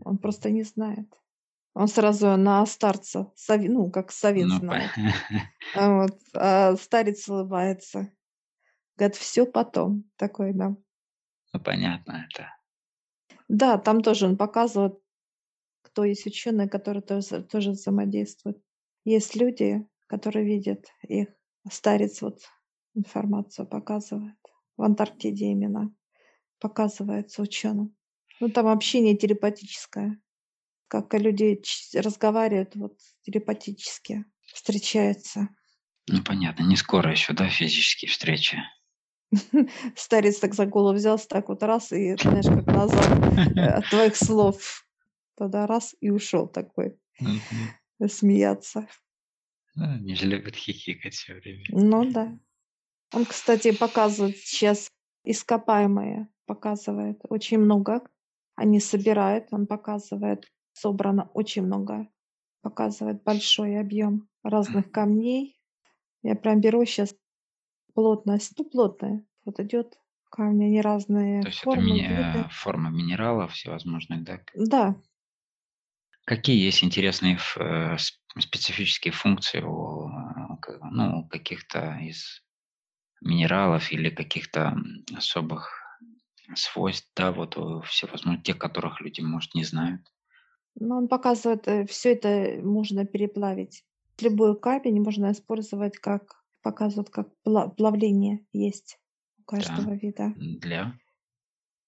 Он 0.04 0.18
просто 0.18 0.50
не 0.50 0.62
знает. 0.62 1.12
Он 1.74 1.88
сразу 1.88 2.36
на 2.36 2.64
старца, 2.66 3.32
сови- 3.36 3.68
ну, 3.68 3.90
как 3.90 4.12
совет 4.12 4.46
Ну, 4.46 4.60
по- 4.60 4.66
знает. 4.66 4.90
А, 5.74 6.02
вот, 6.02 6.18
а 6.34 6.76
старец 6.76 7.28
улыбается. 7.28 8.12
Говорит, 8.96 9.16
все 9.16 9.46
потом. 9.46 10.04
Такой, 10.16 10.52
да. 10.52 10.76
ну, 11.52 11.60
понятно 11.60 12.26
это. 12.30 12.54
Да, 13.48 13.78
там 13.78 14.02
тоже 14.02 14.26
он 14.26 14.36
показывает, 14.36 15.01
кто 15.92 16.04
есть 16.04 16.26
ученые, 16.26 16.68
которые 16.68 17.02
тоже, 17.02 17.42
тоже 17.42 17.72
взаимодействуют. 17.72 18.58
Есть 19.04 19.36
люди, 19.36 19.86
которые 20.06 20.44
видят 20.44 20.86
их. 21.06 21.28
Старец 21.70 22.22
вот 22.22 22.40
информацию 22.94 23.66
показывает. 23.66 24.36
В 24.76 24.82
Антарктиде 24.82 25.46
именно 25.46 25.94
показывается 26.58 27.42
ученым. 27.42 27.94
Ну, 28.40 28.48
там 28.48 28.68
общение 28.68 29.16
телепатическое. 29.16 30.18
Как 30.88 31.12
люди 31.14 31.62
разговаривают 31.94 32.74
вот 32.74 32.98
телепатически, 33.22 34.24
встречаются. 34.46 35.48
Ну, 36.08 36.22
понятно, 36.24 36.64
не 36.64 36.76
скоро 36.76 37.10
еще, 37.10 37.32
да, 37.32 37.48
физические 37.48 38.10
встречи. 38.10 38.58
Старец 39.96 40.38
так 40.38 40.54
за 40.54 40.66
голову 40.66 40.96
взялся, 40.96 41.28
так 41.28 41.48
вот 41.48 41.62
раз, 41.62 41.92
и, 41.92 42.16
знаешь, 42.16 42.46
как 42.46 42.66
назад 42.66 43.56
э, 43.56 43.60
от 43.60 43.88
твоих 43.88 44.16
слов. 44.16 44.84
Тогда 45.36 45.66
раз 45.66 45.94
и 46.00 46.10
ушел 46.10 46.46
такой, 46.48 46.98
э, 47.20 47.24
смеяться. 48.08 48.86
Они 49.76 50.14
же 50.14 50.26
любят 50.26 50.54
хихикать 50.54 51.14
все 51.14 51.34
время. 51.34 51.64
Ну 51.68 52.10
да. 52.10 52.38
Он, 53.14 53.24
кстати, 53.24 53.72
показывает 53.76 54.36
сейчас 54.38 54.90
ископаемые, 55.24 56.28
показывает 56.46 57.20
очень 57.28 57.58
много. 57.58 58.02
Они 58.54 58.80
собирают, 58.80 59.48
он 59.50 59.66
показывает, 59.66 60.46
собрано 60.72 61.30
очень 61.34 61.62
много, 61.62 62.08
показывает 62.60 63.22
большой 63.22 63.78
объем 63.80 64.28
разных 64.42 64.90
камней. 64.90 65.58
Я 66.22 66.36
прям 66.36 66.60
беру 66.60 66.84
сейчас 66.84 67.14
плотность, 67.94 68.52
ну 68.58 68.64
плотная, 68.64 69.24
вот 69.44 69.58
идет 69.60 69.98
камни, 70.30 70.64
они 70.64 70.80
разные 70.80 71.42
То 71.42 71.48
есть 71.48 71.58
это 71.58 71.70
формы, 71.70 71.86
мини- 71.98 72.08
виды. 72.08 72.38
э, 72.38 72.48
форма 72.50 72.90
минералов 72.90 73.52
всевозможных, 73.52 74.24
да? 74.24 74.40
Да, 74.54 74.96
Какие 76.24 76.64
есть 76.64 76.84
интересные 76.84 77.38
э, 77.56 77.96
специфические 78.38 79.12
функции 79.12 79.60
у, 79.60 80.08
э, 80.08 80.78
ну, 80.90 81.26
каких-то 81.28 81.98
из 82.00 82.42
минералов 83.20 83.92
или 83.92 84.10
каких-то 84.10 84.76
особых 85.16 85.70
свойств, 86.54 87.10
да, 87.16 87.32
вот 87.32 87.56
всевозможных, 87.86 88.44
тех, 88.44 88.58
которых 88.58 89.00
люди, 89.00 89.20
может, 89.20 89.54
не 89.54 89.64
знают. 89.64 90.02
но 90.74 90.98
он 90.98 91.08
показывает, 91.08 91.90
все 91.90 92.12
это 92.12 92.60
можно 92.62 93.04
переплавить. 93.04 93.84
Любой 94.20 94.58
камень 94.58 95.02
можно 95.02 95.32
использовать 95.32 95.96
как, 95.98 96.44
показывает, 96.62 97.10
как 97.10 97.28
пла- 97.46 97.74
плавление 97.74 98.44
есть 98.52 98.98
у 99.38 99.44
каждого 99.44 99.94
вида. 99.94 100.34
Для 100.36 100.92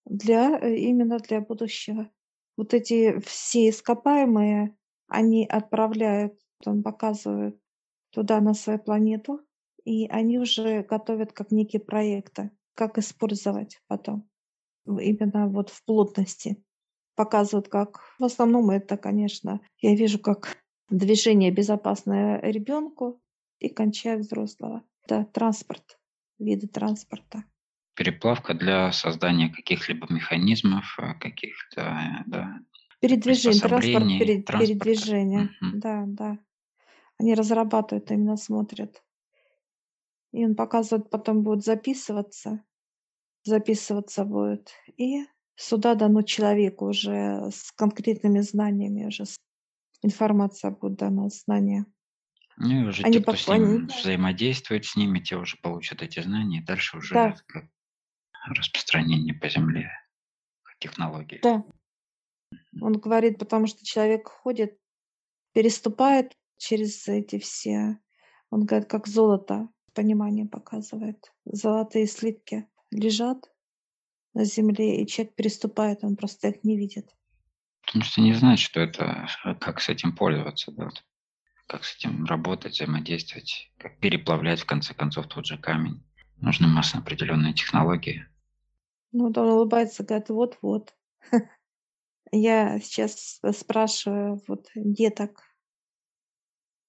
Для, 0.07 0.59
э, 0.61 0.77
именно 0.77 1.19
для 1.19 1.41
будущего. 1.41 2.11
Вот 2.57 2.75
эти 2.75 3.19
все 3.21 3.69
ископаемые, 3.69 4.77
они 5.09 5.47
отправляют, 5.47 6.39
он 6.65 6.83
показывает 6.83 7.61
туда, 8.11 8.41
на 8.41 8.55
свою 8.55 8.79
планету, 8.79 9.41
и 9.85 10.07
они 10.09 10.39
уже 10.39 10.83
готовят 10.83 11.33
как 11.33 11.51
некие 11.51 11.81
проекты, 11.81 12.51
как 12.75 12.99
использовать 12.99 13.81
потом. 13.87 14.29
Именно 14.87 15.49
вот 15.49 15.71
в 15.71 15.85
плотности. 15.85 16.63
показывают, 17.17 17.69
как 17.69 18.01
в 18.19 18.25
основном 18.25 18.71
это, 18.71 18.97
конечно, 18.97 19.61
я 19.81 19.95
вижу, 19.95 20.19
как 20.19 20.59
движение 20.91 21.51
безопасное 21.51 22.41
ребенку 22.41 23.21
и 23.59 23.69
кончая 23.69 24.19
взрослого. 24.19 24.83
Это 25.05 25.25
транспорт, 25.33 25.99
виды 26.39 26.67
транспорта. 26.67 27.45
Переплавка 27.95 28.55
для 28.55 28.91
создания 28.93 29.49
каких-либо 29.51 30.07
механизмов, 30.11 30.97
э, 30.99 31.15
каких-то, 31.15 31.81
э, 31.83 32.23
да, 32.27 32.59
Передвижение, 33.01 33.61
транспорт, 33.61 34.05
перед, 34.19 34.45
транспорта. 34.47 34.81
передвижение. 34.85 35.51
Мгм. 35.61 35.81
Да, 35.81 36.05
да. 36.07 36.39
Они 37.19 37.35
разрабатывают, 37.35 38.11
именно 38.11 38.37
смотрят. 38.37 39.03
И 40.33 40.45
он 40.45 40.57
показывает, 40.57 41.11
потом 41.11 41.43
будет 41.43 41.65
записываться. 41.65 42.65
Записываться 43.45 44.25
будет. 44.25 44.71
И 44.97 45.27
сюда 45.55 45.95
дано 45.95 46.23
человеку 46.23 46.87
уже 46.89 47.51
с 47.53 47.71
конкретными 47.73 48.41
знаниями, 48.41 49.07
уже 49.07 49.25
информация 50.03 50.71
будет 50.73 50.95
дана, 50.97 51.29
знания. 51.29 51.85
Ну 52.57 52.85
и 52.85 52.89
уже 52.89 53.03
Они 53.05 53.19
те, 53.19 53.23
кто 53.23 53.37
с 53.37 53.47
ним 53.49 53.65
они- 53.65 53.87
взаимодействует 54.01 54.87
с 54.87 54.97
ними, 54.97 55.21
те 55.21 55.37
уже 55.37 55.57
получат 55.59 56.03
эти 56.03 56.21
знания, 56.21 56.61
и 56.61 56.65
дальше 56.65 56.97
уже 56.97 57.15
Да. 57.15 57.37
как 57.47 57.65
распространение 58.47 59.35
по 59.35 59.49
земле 59.49 59.91
технологий. 60.79 61.41
Да. 61.43 61.65
Он 62.81 62.93
говорит, 62.93 63.39
потому 63.39 63.67
что 63.67 63.85
человек 63.85 64.29
ходит, 64.29 64.79
переступает 65.53 66.37
через 66.59 67.09
эти 67.09 67.39
все, 67.39 67.99
он 68.51 68.65
говорит, 68.65 68.89
как 68.89 69.07
золото, 69.07 69.69
понимание 69.95 70.47
показывает. 70.47 71.33
Золотые 71.45 72.07
слитки 72.07 72.69
лежат 72.91 73.51
на 74.35 74.45
земле, 74.45 75.03
и 75.03 75.07
человек 75.07 75.35
переступает, 75.35 76.05
он 76.05 76.17
просто 76.17 76.49
их 76.49 76.65
не 76.65 76.77
видит. 76.77 77.09
Потому 77.87 78.05
что 78.05 78.21
не 78.21 78.33
знает, 78.35 78.59
что 78.59 78.81
это, 78.81 79.29
э, 79.45 79.55
как 79.55 79.81
с 79.81 79.89
этим 79.89 80.15
пользоваться, 80.15 80.73
да, 80.73 80.91
как 81.67 81.85
с 81.85 81.97
этим 81.97 82.25
работать, 82.25 82.75
взаимодействовать, 82.75 83.71
как 83.79 83.99
переплавлять, 84.01 84.61
в 84.61 84.67
конце 84.67 84.95
концов, 84.95 85.29
тот 85.29 85.47
же 85.47 85.59
камень. 85.59 86.03
Нужны 86.37 86.67
масса 86.67 86.99
определенные 86.99 87.55
технологии. 87.55 88.27
Ну, 89.15 89.29
вот 89.29 89.39
он 89.39 89.49
улыбается, 89.49 90.03
говорит, 90.03 90.29
вот-вот. 90.29 90.95
Я 92.33 92.81
сейчас 92.81 93.41
спрашиваю 93.53 94.41
вот 94.49 94.69
деток, 94.75 95.43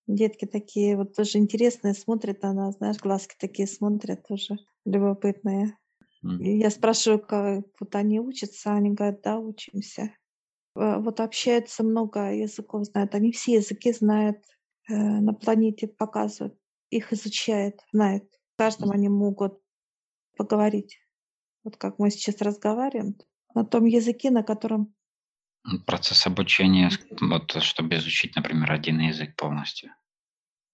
детки 0.08 0.46
такие 0.46 0.98
вот 0.98 1.16
тоже 1.16 1.38
интересные, 1.38 1.94
смотрят 1.94 2.42
на 2.44 2.54
нас, 2.54 2.78
знаешь, 2.78 2.98
глазки 2.98 3.36
такие 3.40 3.68
смотрят 3.68 4.28
тоже, 4.28 4.58
любопытные. 4.86 5.78
И 6.40 6.58
я 6.58 6.70
спрашиваю, 6.72 7.20
как 7.20 7.66
вот 7.80 7.96
они 7.96 8.20
учатся, 8.20 8.74
они 8.74 8.92
говорят, 8.92 9.22
да, 9.24 9.40
учимся. 9.40 10.16
Э, 10.76 11.00
Вот 11.00 11.20
общаются 11.22 11.84
много 11.84 12.34
языков, 12.34 12.86
знают. 12.86 13.16
Они 13.16 13.32
все 13.32 13.56
языки 13.56 13.94
знают, 13.94 14.40
э, 14.90 14.96
на 14.96 15.34
планете 15.34 15.88
показывают, 15.88 16.58
их 16.92 17.14
изучают, 17.14 17.82
знают. 17.94 18.26
В 18.56 18.58
каждом 18.60 18.92
они 18.92 19.10
могут 19.10 19.62
поговорить. 20.38 21.00
Вот 21.66 21.78
как 21.78 21.98
мы 21.98 22.12
сейчас 22.12 22.42
разговариваем, 22.42 23.16
на 23.56 23.66
том 23.66 23.86
языке, 23.86 24.30
на 24.30 24.44
котором 24.44 24.94
Процесс 25.88 26.28
обучения, 26.28 26.92
вот 27.20 27.52
чтобы 27.64 27.96
изучить, 27.96 28.36
например, 28.36 28.72
один 28.72 29.00
язык 29.00 29.36
полностью. 29.36 29.92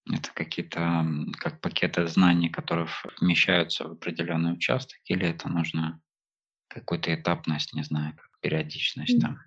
Это 0.06 0.34
какие-то 0.34 1.06
как 1.38 1.62
пакеты 1.62 2.08
знаний, 2.08 2.50
которые 2.50 2.88
вмещаются 3.22 3.88
в 3.88 3.94
определенный 3.94 4.52
участок, 4.52 5.00
или 5.06 5.26
это 5.26 5.48
нужно 5.48 6.02
какую-то 6.68 7.14
этапность, 7.16 7.74
не 7.74 7.84
знаю, 7.84 8.18
как 8.18 8.30
периодичность 8.42 9.22
там. 9.22 9.40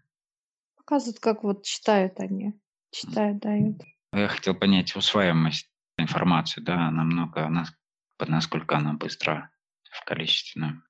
показывают, 0.77 1.21
как 1.21 1.45
вот 1.45 1.65
читают 1.65 2.21
они, 2.21 2.55
читают, 2.91 3.39
дают. 3.41 3.83
Я 4.15 4.29
хотел 4.29 4.55
понять 4.55 4.97
усваиваемость 4.97 5.69
информации, 5.99 6.63
да, 6.63 6.91
намного, 6.91 7.49
нас- 7.49 7.75
насколько 8.19 8.79
она 8.79 8.95
быстра 8.95 9.51
в 9.91 10.05
количественном. 10.05 10.85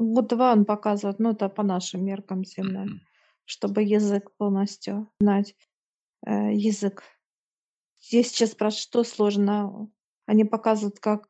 Вот 0.00 0.28
два 0.28 0.52
он 0.52 0.64
показывает, 0.64 1.18
ну 1.18 1.32
это 1.32 1.50
по 1.50 1.62
нашим 1.62 2.04
меркам 2.06 2.42
земным, 2.42 2.84
Мгм. 2.86 3.00
чтобы 3.44 3.82
язык 3.82 4.30
полностью 4.38 5.10
знать, 5.20 5.54
э, 6.26 6.54
язык. 6.54 7.02
Я 8.00 8.22
сейчас 8.22 8.52
спрашиваю, 8.52 8.82
что 8.82 9.04
сложно. 9.04 9.90
Они 10.24 10.44
показывают, 10.44 11.00
как 11.00 11.28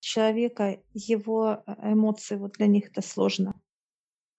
человека, 0.00 0.82
его 0.94 1.62
э, 1.64 1.92
эмоции, 1.92 2.34
вот 2.34 2.54
для 2.54 2.66
них 2.66 2.88
это 2.88 3.02
сложно. 3.02 3.60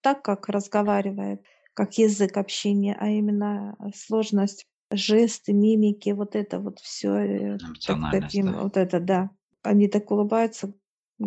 Так, 0.01 0.23
как 0.23 0.49
разговаривает, 0.49 1.45
как 1.73 1.97
язык 1.97 2.35
общения, 2.35 2.97
а 2.99 3.07
именно 3.07 3.77
э, 3.79 3.91
сложность, 3.95 4.67
жесты, 4.91 5.53
мимики, 5.53 6.09
вот 6.09 6.35
это 6.35 6.59
вот 6.59 6.79
все, 6.79 7.57
так 7.57 7.69
Эмоциональность, 7.69 8.25
таким, 8.25 8.45
да. 8.47 8.63
вот 8.63 8.75
это, 8.75 8.99
да. 8.99 9.29
Они 9.61 9.87
так 9.87 10.11
улыбаются, 10.11 10.73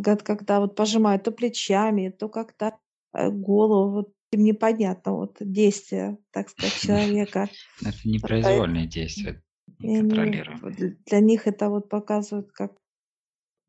когда 0.00 0.60
вот 0.60 0.74
пожимают 0.74 1.24
то 1.24 1.32
плечами, 1.32 2.08
то 2.10 2.28
как-то 2.28 2.78
э, 3.12 3.30
голову, 3.30 3.92
вот 3.92 4.12
им 4.32 4.44
непонятно 4.44 5.12
вот 5.12 5.36
действия, 5.40 6.18
так 6.30 6.48
сказать, 6.48 6.80
человека. 6.80 7.50
Это 7.80 7.98
непроизвольные 8.04 8.86
действия, 8.86 9.42
неконтролируемые. 9.78 10.98
для 11.06 11.20
них 11.20 11.46
это 11.46 11.68
вот 11.68 11.88
показывают, 11.88 12.50
как, 12.52 12.72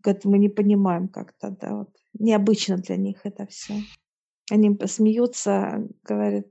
говорят, 0.02 0.26
мы 0.26 0.38
не 0.38 0.50
понимаем 0.50 1.10
как-то, 1.10 1.52
да, 1.52 1.76
вот 1.76 1.96
необычно 2.14 2.78
для 2.78 2.96
них 2.96 3.26
это 3.26 3.46
все. 3.48 3.76
Они 4.50 4.78
смеются, 4.86 5.88
говорят, 6.04 6.46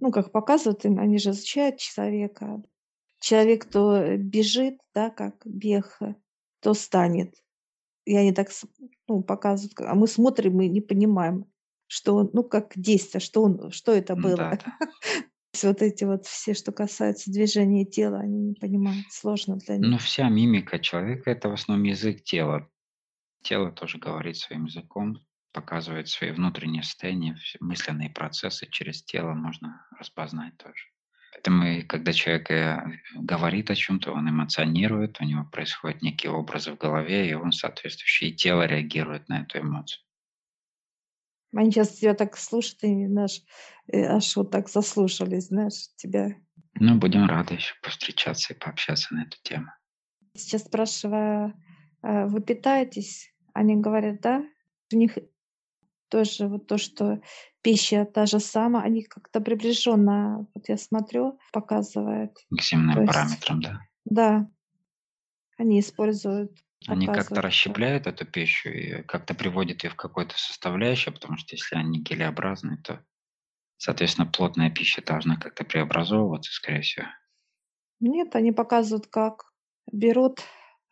ну, 0.00 0.12
как 0.12 0.32
показывают 0.32 0.84
им, 0.84 0.98
они 0.98 1.18
же 1.18 1.30
изучают 1.30 1.78
человека. 1.78 2.62
Человек 3.20 3.64
то 3.64 4.16
бежит, 4.16 4.78
да, 4.94 5.10
как 5.10 5.42
бег, 5.44 5.96
э, 6.00 6.14
то 6.60 6.72
станет. 6.74 7.34
И 8.08 8.16
они 8.16 8.32
так 8.32 8.48
ну, 9.06 9.22
показывают, 9.22 9.74
а 9.80 9.94
мы 9.94 10.08
смотрим, 10.08 10.54
мы 10.54 10.68
не 10.68 10.80
понимаем, 10.80 11.44
что 11.86 12.16
он, 12.16 12.30
ну, 12.32 12.42
как 12.42 12.72
действие, 12.74 13.20
что, 13.20 13.42
он, 13.42 13.70
что 13.70 13.92
это 13.92 14.16
было. 14.16 14.36
Да, 14.36 14.58
да. 14.64 14.78
Вот 15.62 15.82
эти 15.82 16.04
вот 16.04 16.24
все, 16.24 16.54
что 16.54 16.72
касается 16.72 17.30
движения 17.30 17.84
тела, 17.84 18.20
они 18.20 18.38
не 18.40 18.54
понимают, 18.54 19.04
сложно 19.10 19.56
для 19.56 19.76
них. 19.76 19.90
Ну, 19.90 19.98
вся 19.98 20.26
мимика 20.30 20.78
человека– 20.78 21.30
это 21.30 21.50
в 21.50 21.52
основном 21.52 21.84
язык 21.84 22.24
тела. 22.24 22.66
Тело 23.42 23.70
тоже 23.70 23.98
говорит 23.98 24.38
своим 24.38 24.64
языком, 24.64 25.18
показывает 25.52 26.08
свои 26.08 26.30
внутренние 26.30 26.84
состояния, 26.84 27.36
мысленные 27.60 28.08
процессы 28.08 28.66
через 28.70 29.02
тело 29.02 29.34
можно 29.34 29.86
распознать 29.98 30.56
тоже. 30.56 30.84
Поэтому, 31.32 31.64
и 31.64 31.82
когда 31.82 32.12
человек 32.12 32.50
э, 32.50 32.82
говорит 33.14 33.70
о 33.70 33.74
чем-то, 33.74 34.12
он 34.12 34.28
эмоционирует, 34.28 35.20
у 35.20 35.24
него 35.24 35.44
происходят 35.44 36.02
некие 36.02 36.32
образы 36.32 36.72
в 36.72 36.78
голове, 36.78 37.28
и 37.28 37.34
он 37.34 37.52
соответствующее 37.52 38.30
и 38.30 38.34
тело 38.34 38.66
реагирует 38.66 39.28
на 39.28 39.42
эту 39.42 39.60
эмоцию. 39.60 40.02
Они 41.54 41.70
сейчас 41.70 41.90
тебя 41.98 42.14
так 42.14 42.36
слушают, 42.36 42.82
и 42.82 43.06
наш, 43.06 43.40
э, 43.86 44.02
аж 44.04 44.36
вот 44.36 44.50
так 44.50 44.68
заслушались, 44.68 45.48
знаешь, 45.48 45.88
тебя. 45.96 46.34
Ну, 46.74 46.96
будем 46.96 47.26
рады 47.26 47.54
еще 47.54 47.74
повстречаться 47.82 48.52
и 48.52 48.58
пообщаться 48.58 49.14
на 49.14 49.22
эту 49.22 49.38
тему. 49.42 49.66
Сейчас 50.34 50.64
спрашиваю, 50.64 51.54
э, 52.02 52.26
вы 52.26 52.40
питаетесь? 52.40 53.32
Они 53.54 53.76
говорят, 53.76 54.20
да. 54.20 54.44
У 54.92 54.96
них 54.96 55.18
тоже 56.08 56.48
вот 56.48 56.66
то, 56.66 56.78
что 56.78 57.20
пища 57.68 58.04
та 58.04 58.26
же 58.26 58.40
самая, 58.40 58.84
они 58.84 59.02
как-то 59.02 59.40
приближенно, 59.40 60.46
вот 60.54 60.68
я 60.68 60.76
смотрю, 60.78 61.38
показывает. 61.52 62.32
К 62.50 62.62
земным 62.62 62.94
То 62.94 63.02
есть, 63.02 63.12
параметрам, 63.12 63.60
да. 63.60 63.80
да, 64.04 64.50
они 65.58 65.80
используют, 65.80 66.52
Они 66.86 67.06
как-то 67.06 67.42
расщепляют 67.42 68.06
эту 68.06 68.24
пищу 68.24 68.70
и 68.70 69.02
как-то 69.02 69.34
приводят 69.34 69.84
ее 69.84 69.90
в 69.90 69.96
какое-то 69.96 70.38
составляющее, 70.38 71.12
потому 71.12 71.36
что 71.36 71.54
если 71.56 71.76
они 71.76 72.00
гелеобразные, 72.00 72.78
то, 72.78 73.04
соответственно, 73.76 74.26
плотная 74.26 74.70
пища 74.70 75.02
должна 75.02 75.36
как-то 75.36 75.64
преобразовываться, 75.64 76.52
скорее 76.52 76.80
всего. 76.82 77.06
Нет, 78.00 78.34
они 78.36 78.52
показывают, 78.52 79.08
как 79.08 79.52
берут 79.92 80.40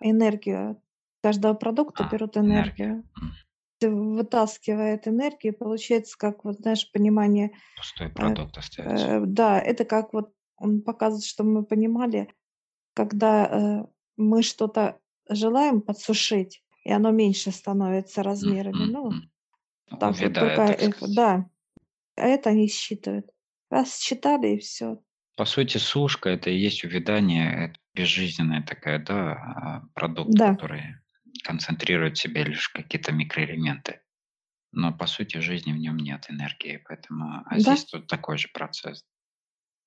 энергию 0.00 0.82
каждого 1.22 1.54
продукта, 1.54 2.04
А, 2.04 2.08
берут 2.12 2.36
энергию, 2.36 3.04
М, 3.22 3.32
вытаскивает 3.80 5.06
энергию, 5.06 5.54
получается, 5.54 6.16
как 6.18 6.44
вот, 6.44 6.56
знаешь, 6.56 6.90
понимание, 6.92 7.52
Пустой 7.76 8.08
э, 8.08 8.10
продукт 8.10 8.56
остается. 8.56 9.06
э, 9.06 9.20
да, 9.26 9.60
это 9.60 9.84
как 9.84 10.12
вот 10.12 10.32
он 10.56 10.82
показывает, 10.82 11.24
что 11.24 11.44
мы 11.44 11.64
понимали, 11.64 12.32
когда 12.94 13.46
э, 13.46 13.86
мы 14.16 14.42
что-то 14.42 14.98
желаем 15.28 15.82
подсушить, 15.82 16.62
и 16.84 16.92
оно 16.92 17.10
меньше 17.10 17.50
становится 17.50 18.22
размерами, 18.22 18.84
ну, 18.84 19.12
так 19.98 20.18
вот 20.18 20.32
другая, 20.32 20.76
так 20.76 20.94
да, 21.14 21.50
а 22.16 22.26
это 22.26 22.50
они 22.50 22.68
считают. 22.68 23.26
Раз 23.70 23.98
считали, 23.98 24.54
и 24.54 24.58
все. 24.58 24.98
По 25.36 25.44
сути, 25.44 25.76
сушка– 25.76 26.30
это 26.30 26.50
и 26.50 26.56
есть 26.56 26.84
увядание, 26.84 27.66
это 27.66 27.80
безжизненная 27.94 28.62
такая, 28.62 29.04
да, 29.04 29.32
а, 29.32 29.82
продукт, 29.94 30.30
Да, 30.32 30.54
который 30.54 30.96
концентрирует 31.46 32.16
в 32.16 32.20
себе 32.20 32.44
лишь 32.44 32.68
какие-то 32.68 33.12
микроэлементы. 33.12 34.00
но 34.72 34.92
по 34.92 35.06
сути 35.06 35.38
жизни 35.38 35.72
в 35.72 35.78
нем 35.78 35.96
нет 35.96 36.26
энергии, 36.28 36.82
поэтому, 36.86 37.42
а 37.46 37.54
Да, 37.54 37.60
здесь 37.60 37.84
тут 37.86 38.06
такой 38.08 38.36
же 38.38 38.48
процесс. 38.52 39.04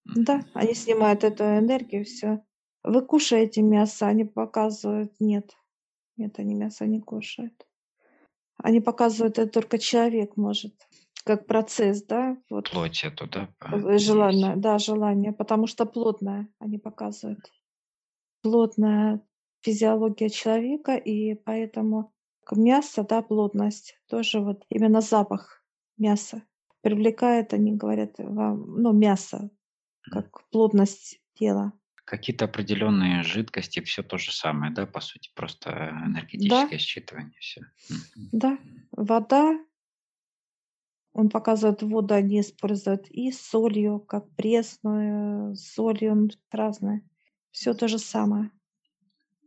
да, 0.05 0.41
они 0.53 0.73
снимают 0.73 1.23
эту 1.23 1.43
энергию, 1.43 2.05
все. 2.05 2.43
Вы 2.83 3.05
кушаете 3.05 3.61
мясо, 3.61 4.07
они 4.07 4.25
показывают, 4.25 5.13
нет, 5.19 5.55
нет, 6.17 6.39
они 6.39 6.55
мясо 6.55 6.85
не 6.87 7.01
кушают. 7.01 7.67
Они 8.57 8.81
показывают, 8.81 9.37
это 9.37 9.51
только 9.51 9.77
человек 9.77 10.37
может, 10.37 10.73
как 11.23 11.45
процесс, 11.45 12.03
да, 12.03 12.37
вот 12.49 12.71
Плоть 12.71 13.03
эту, 13.03 13.27
да, 13.27 13.49
э, 13.61 13.97
желание, 13.99 14.55
да, 14.55 14.77
желание, 14.79 15.33
потому 15.33 15.67
что 15.67 15.85
плотное, 15.85 16.47
они 16.59 16.77
показывают. 16.79 17.51
Плотная 18.41 19.21
физиология 19.61 20.29
человека, 20.29 20.95
и 20.95 21.35
поэтому 21.35 22.13
мясо, 22.51 23.05
да, 23.07 23.21
плотность, 23.21 23.99
тоже 24.07 24.39
вот 24.39 24.65
именно 24.69 25.01
запах 25.01 25.63
мяса 25.97 26.43
привлекает, 26.81 27.53
они 27.53 27.75
говорят, 27.75 28.15
вам, 28.17 28.81
ну, 28.81 28.93
мясо, 28.93 29.49
как 30.01 30.47
плотность 30.49 31.21
тела. 31.33 31.73
Какие-то 32.05 32.45
определенные 32.45 33.21
жидкости, 33.21 33.81
все 33.81 34.01
то 34.01 34.17
же 34.17 34.31
самое, 34.31 34.73
да, 34.73 34.87
по 34.87 34.99
сути, 34.99 35.29
просто 35.35 35.69
Да, 35.69 36.07
энергетическое 36.07 36.79
считывание, 36.79 37.37
все. 37.39 37.61
да, 38.31 38.57
вода, 38.91 39.59
он 41.13 41.29
показывает, 41.29 41.83
воду 41.83 42.13
они 42.13 42.39
используют 42.39 43.09
и 43.09 43.31
солью, 43.31 43.99
как 43.99 44.29
пресную, 44.35 45.55
с 45.55 45.73
солью, 45.73 46.29
разное. 46.51 47.03
Все 47.51 47.73
то 47.73 47.87
же 47.87 47.99
самое. 47.99 48.51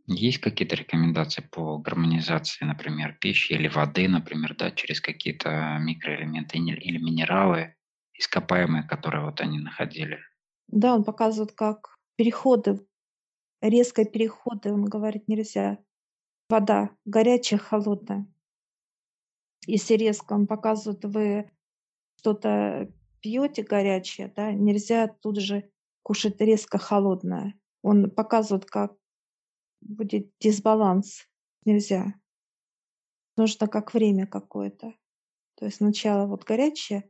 Есть 0.05 0.39
какие-то 0.39 0.75
рекомендации 0.75 1.41
по 1.49 1.77
гармонизации, 1.77 2.65
например, 2.65 3.17
пищи 3.21 3.53
или 3.53 3.69
воды, 3.69 4.09
например, 4.09 4.55
да, 4.57 4.71
через 4.71 4.99
какие-то 4.99 5.77
микроэлементы 5.79 6.57
или 6.57 6.97
минералы 6.97 7.75
ископаемые, 8.13 8.83
которые 8.83 9.23
вот 9.23 9.39
они 9.39 9.59
находили? 9.59 10.19
Да, 10.67 10.95
он 10.95 11.03
показывает, 11.05 11.53
как 11.53 11.95
переходы, 12.17 12.85
резкие 13.61 14.05
переходы, 14.05 14.73
он 14.73 14.85
говорит, 14.85 15.27
нельзя. 15.27 15.79
Вода 16.49 16.89
горячая, 17.05 17.59
холодная. 17.59 18.27
Если 19.65 19.93
резко, 19.95 20.33
он 20.33 20.47
показывает, 20.47 21.05
вы 21.05 21.49
что-то 22.17 22.91
пьете 23.21 23.63
горячее, 23.63 24.31
да, 24.35 24.51
нельзя 24.51 25.07
тут 25.07 25.39
же 25.39 25.69
кушать 26.03 26.41
резко 26.41 26.77
холодное. 26.77 27.53
Он 27.81 28.11
показывает, 28.11 28.65
как 28.65 28.93
будет 29.85 30.31
дисбаланс. 30.39 31.27
Нельзя. 31.65 32.13
Нужно 33.37 33.67
как 33.67 33.93
время 33.93 34.27
какое-то. 34.27 34.93
То 35.55 35.65
есть 35.65 35.77
сначала 35.77 36.27
вот 36.27 36.43
горячее 36.43 37.09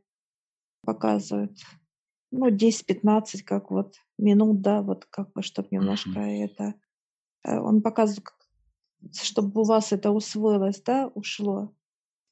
показывает, 0.82 1.58
ну, 2.30 2.50
10-15, 2.50 3.42
как 3.42 3.70
вот 3.70 3.96
минут, 4.18 4.60
да, 4.60 4.82
вот 4.82 5.06
как 5.06 5.32
бы, 5.32 5.42
чтобы 5.42 5.68
немножко 5.70 6.10
Мгм. 6.10 6.20
это... 6.20 6.74
э, 7.44 7.58
Он 7.58 7.82
показывает, 7.82 8.26
чтобы 9.12 9.62
у 9.62 9.64
вас 9.64 9.92
это 9.92 10.10
усвоилось, 10.10 10.82
да, 10.82 11.08
ушло 11.14 11.74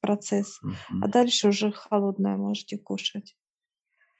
процесс. 0.01 0.59
А 0.63 0.67
Мгм. 0.67 1.11
дальше 1.11 1.47
уже 1.49 1.71
холодное 1.71 2.37
можете 2.37 2.77
кушать. 2.77 3.35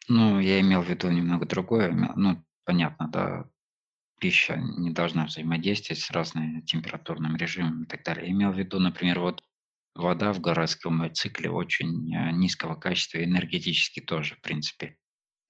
Ну, 0.09 0.39
я 0.39 0.59
имел 0.62 0.81
в 0.81 0.89
виду 0.89 1.09
немного 1.09 1.45
другое. 1.45 1.91
Ну, 2.15 2.43
понятно, 2.65 3.07
да, 3.07 3.49
пища 4.23 4.55
не 4.55 4.91
должна 4.91 5.25
взаимодействовать 5.25 6.01
с 6.01 6.09
разными 6.09 6.62
температурным 6.62 7.36
режимом 7.36 7.83
и 7.83 7.86
так 7.86 8.03
далее. 8.05 8.27
Я 8.27 8.31
имел 8.31 8.51
в 8.53 8.57
виду, 8.57 8.79
например, 8.79 9.19
вот 9.19 9.43
вода 9.95 10.31
в 10.31 10.39
городском 10.39 11.13
цикле 11.13 11.49
очень 11.49 12.15
э, 12.15 12.31
низкого 12.31 12.75
качества, 12.75 13.17
и 13.17 13.25
энергетически 13.25 13.99
тоже, 13.99 14.36
в 14.36 14.41
принципе. 14.41 14.95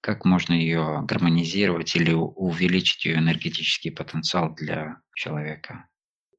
Как 0.00 0.24
можно 0.24 0.54
ее 0.54 1.04
гармонизировать 1.06 1.94
или 1.94 2.12
увеличить 2.12 3.04
ее 3.04 3.18
энергетический 3.18 3.92
потенциал 3.92 4.52
для 4.56 4.96
человека? 5.14 5.88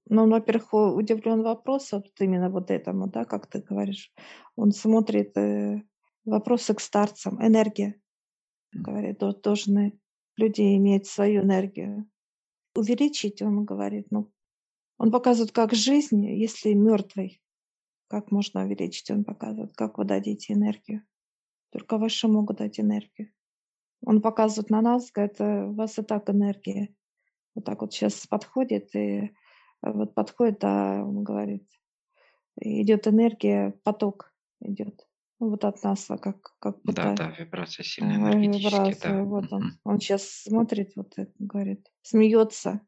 Ну, 0.10 0.30
во-первых, 0.30 0.74
удивлен 0.74 1.42
вопросом, 1.42 2.02
вот 2.02 2.20
именно 2.20 2.50
вот 2.50 2.70
этому, 2.70 3.08
да, 3.08 3.24
как 3.24 3.48
ты 3.48 3.62
говоришь. 3.62 4.12
Он 4.58 4.74
смотрит 4.74 5.38
э, 5.38 5.84
вопросы 6.26 6.74
к 6.74 6.82
старцам, 6.82 7.42
энергия. 7.42 7.96
Говорит, 8.74 9.20
«До- 9.20 9.32
должны 9.32 9.98
люди 10.36 10.76
иметь 10.76 11.08
свою 11.08 11.44
энергию. 11.44 12.10
Увеличить, 12.76 13.42
он 13.42 13.64
говорит, 13.66 14.08
ну, 14.12 14.32
он 14.98 15.12
показывает, 15.12 15.52
как 15.52 15.74
жизнь, 15.74 16.26
если 16.26 16.74
мертвый, 16.74 17.42
как 18.08 18.32
можно 18.32 18.64
увеличить, 18.64 19.10
он 19.12 19.24
показывает, 19.24 19.76
как 19.76 19.98
вы 19.98 20.06
дадите 20.06 20.54
энергию. 20.54 21.06
Только 21.72 21.98
выше 21.98 22.28
могут 22.28 22.58
дать 22.58 22.80
энергию. 22.80 23.32
Он 24.06 24.22
показывает 24.22 24.70
на 24.70 24.82
нас, 24.82 25.12
говорит, 25.12 25.40
«Э, 25.40 25.66
у 25.66 25.74
вас 25.74 25.98
и 25.98 26.04
так 26.04 26.30
энергия. 26.30 26.96
Вот 27.56 27.66
так 27.66 27.82
вот 27.82 27.94
сейчас 27.94 28.28
подходит, 28.28 28.96
и 28.96 29.00
э, 29.00 29.32
вот 29.82 30.14
подходит, 30.14 30.64
а 30.64 31.04
он 31.04 31.24
говорит, 31.24 31.68
идет 32.62 33.08
энергия, 33.08 33.72
поток 33.84 34.34
идет. 34.62 35.05
Вот 35.40 35.66
от 35.66 35.84
нас, 35.84 36.10
а 36.10 36.18
как, 36.18 36.56
как 36.60 36.78
Да, 36.84 36.94
будто 37.12 37.16
да, 37.16 37.30
вибрации 37.38 37.82
э, 37.82 37.86
сильно 37.86 38.14
энергетические, 38.16 38.72
да. 38.72 38.88
вибрация. 38.88 39.24
Вот 39.26 39.54
он. 39.54 39.62
Мгм. 39.62 39.80
Он 39.84 40.00
сейчас 40.00 40.24
смотрит, 40.24 40.94
вот 40.96 41.14
это, 41.18 41.32
говорит, 41.40 41.92
смеется. 42.02 42.82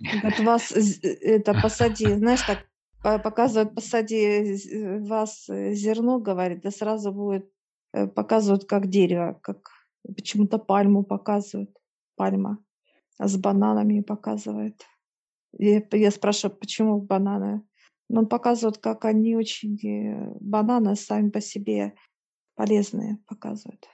Говорит, 0.00 0.40
вас 0.40 0.72
э, 0.72 1.08
это 1.20 1.54
посади, 1.54 2.14
знаешь, 2.14 2.42
так 2.42 2.66
по- 3.02 3.18
показывают, 3.18 3.74
посади 3.74 4.16
э, 4.16 5.00
вас 5.00 5.48
э, 5.48 5.72
зерно, 5.72 6.20
говорит, 6.20 6.64
и 6.64 6.70
сразу 6.70 7.12
будет 7.12 7.50
э, 7.92 8.06
показывают 8.06 8.64
как 8.66 8.88
дерево, 8.88 9.38
как 9.42 9.70
почему-то 10.16 10.58
пальму 10.58 11.02
показывают, 11.02 11.70
пальма 12.14 12.58
с 13.18 13.36
бананами 13.36 14.00
показывает. 14.00 14.84
П- 15.58 15.98
я 15.98 16.10
спрашиваю, 16.10 16.56
почему 16.56 17.00
бананы? 17.00 17.62
Ну, 18.08 18.20
он 18.20 18.28
показывает, 18.28 18.78
как 18.78 19.04
они 19.04 19.36
очень, 19.36 19.78
э, 19.84 20.36
бананы 20.40 20.96
сами 20.96 21.30
по 21.30 21.40
себе 21.40 21.94
полезные 22.54 23.18
показывают. 23.26 23.86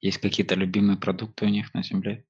Есть 0.00 0.18
какие-то 0.18 0.54
любимые 0.54 0.98
продукты 0.98 1.44
у 1.44 1.48
них 1.48 1.74
на 1.74 1.82
Земле? 1.82 2.24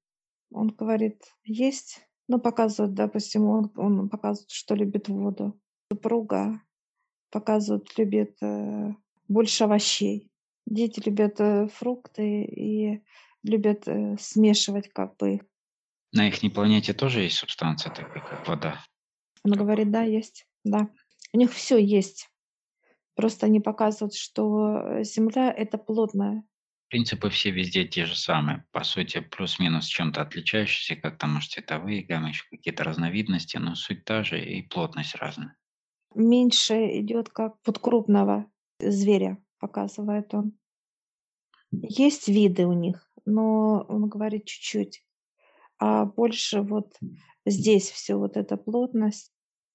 Он 0.51 0.67
говорит, 0.67 1.23
есть, 1.43 2.01
ну, 2.27 2.39
показывает, 2.39 2.93
допустим, 2.93 3.45
он, 3.45 3.71
он 3.75 4.09
показывает, 4.09 4.51
что 4.51 4.75
любит 4.75 5.07
воду. 5.07 5.59
Супруга 5.91 6.61
показывает, 7.31 7.97
любит 7.97 8.37
э, 8.41 8.93
больше 9.29 9.63
овощей. 9.63 10.29
Дети 10.65 11.01
любят 11.05 11.39
э, 11.39 11.67
фрукты 11.67 12.43
и 12.43 13.01
любят 13.43 13.87
э, 13.87 14.17
смешивать 14.19 14.89
как 14.89 15.15
бы 15.17 15.35
их. 15.35 15.41
На 16.11 16.27
их 16.27 16.53
планете 16.53 16.93
тоже 16.93 17.21
есть 17.21 17.37
субстанция 17.37 17.93
такая, 17.93 18.21
как 18.21 18.45
вода? 18.47 18.83
Он 19.43 19.53
говорит, 19.53 19.91
да, 19.91 20.03
есть, 20.03 20.45
да. 20.63 20.89
У 21.33 21.37
них 21.37 21.51
все 21.53 21.77
есть. 21.77 22.29
Просто 23.15 23.45
они 23.45 23.59
показывают, 23.59 24.15
что 24.15 24.77
э, 24.77 25.03
Земля 25.03 25.51
это 25.51 25.77
плотная. 25.77 26.43
Принципы 26.89 27.29
все 27.29 27.51
везде 27.51 27.85
те 27.85 28.05
же 28.05 28.17
самые. 28.17 28.65
По 28.71 28.83
сути, 28.83 29.21
плюс-минус 29.21 29.85
чем-то 29.85 30.21
отличающиеся, 30.21 30.95
как 30.99 31.17
там, 31.17 31.35
может, 31.35 31.51
цветовые 31.51 32.03
гаммы, 32.03 32.29
еще 32.29 32.43
какие-то 32.49 32.83
разновидности, 32.83 33.57
но 33.57 33.75
суть 33.75 34.03
та 34.03 34.23
же 34.23 34.43
и 34.43 34.61
плотность 34.61 35.15
разная. 35.15 35.55
Меньше 36.15 36.99
идет 36.99 37.29
как 37.29 37.55
вот 37.65 37.79
крупного 37.79 38.51
зверя, 38.79 39.37
показывает 39.59 40.33
он. 40.33 40.53
Есть 41.71 42.27
виды 42.27 42.65
у 42.65 42.73
них, 42.73 43.09
но 43.25 43.85
он 43.87 44.09
говорит 44.09 44.45
чуть-чуть. 44.45 45.05
А 45.79 46.05
больше 46.05 46.61
вот 46.61 46.93
здесь 47.45 47.89
все 47.89 48.15
вот 48.15 48.35
эта 48.35 48.57
плотность 48.57 49.31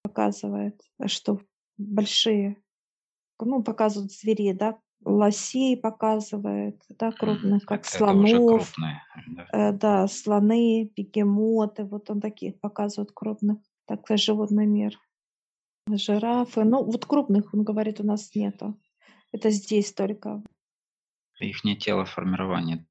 показывает, 0.06 0.80
что 1.06 1.40
большие, 1.78 2.62
ну, 3.40 3.62
показывают 3.62 4.12
зверей, 4.12 4.54
да, 4.54 4.78
лосей 5.04 5.76
показывает, 5.76 6.80
да, 6.88 7.10
крупных, 7.10 7.64
как 7.64 7.80
Это, 7.80 7.90
слонов, 7.90 8.72
крупные. 8.72 9.02
да. 9.26 9.46
э, 9.52 9.72
да, 9.72 10.08
слоны, 10.08 10.90
бегемоты, 10.96 11.84
вот 11.84 12.10
он 12.10 12.20
таких 12.20 12.60
показывает 12.60 13.10
крупных, 13.12 13.58
такой 13.86 14.16
животный 14.16 14.66
мир. 14.66 14.98
Жирафы, 15.88 16.64
ну, 16.64 16.84
вот 16.84 17.06
крупных, 17.06 17.52
он 17.54 17.62
говорит, 17.62 18.00
у 18.00 18.04
нас 18.04 18.34
нету. 18.34 18.80
Это 19.32 19.50
здесь 19.50 19.92
только. 19.92 20.42
Их 21.38 21.62
тело 21.78 22.04
формирования 22.04 22.86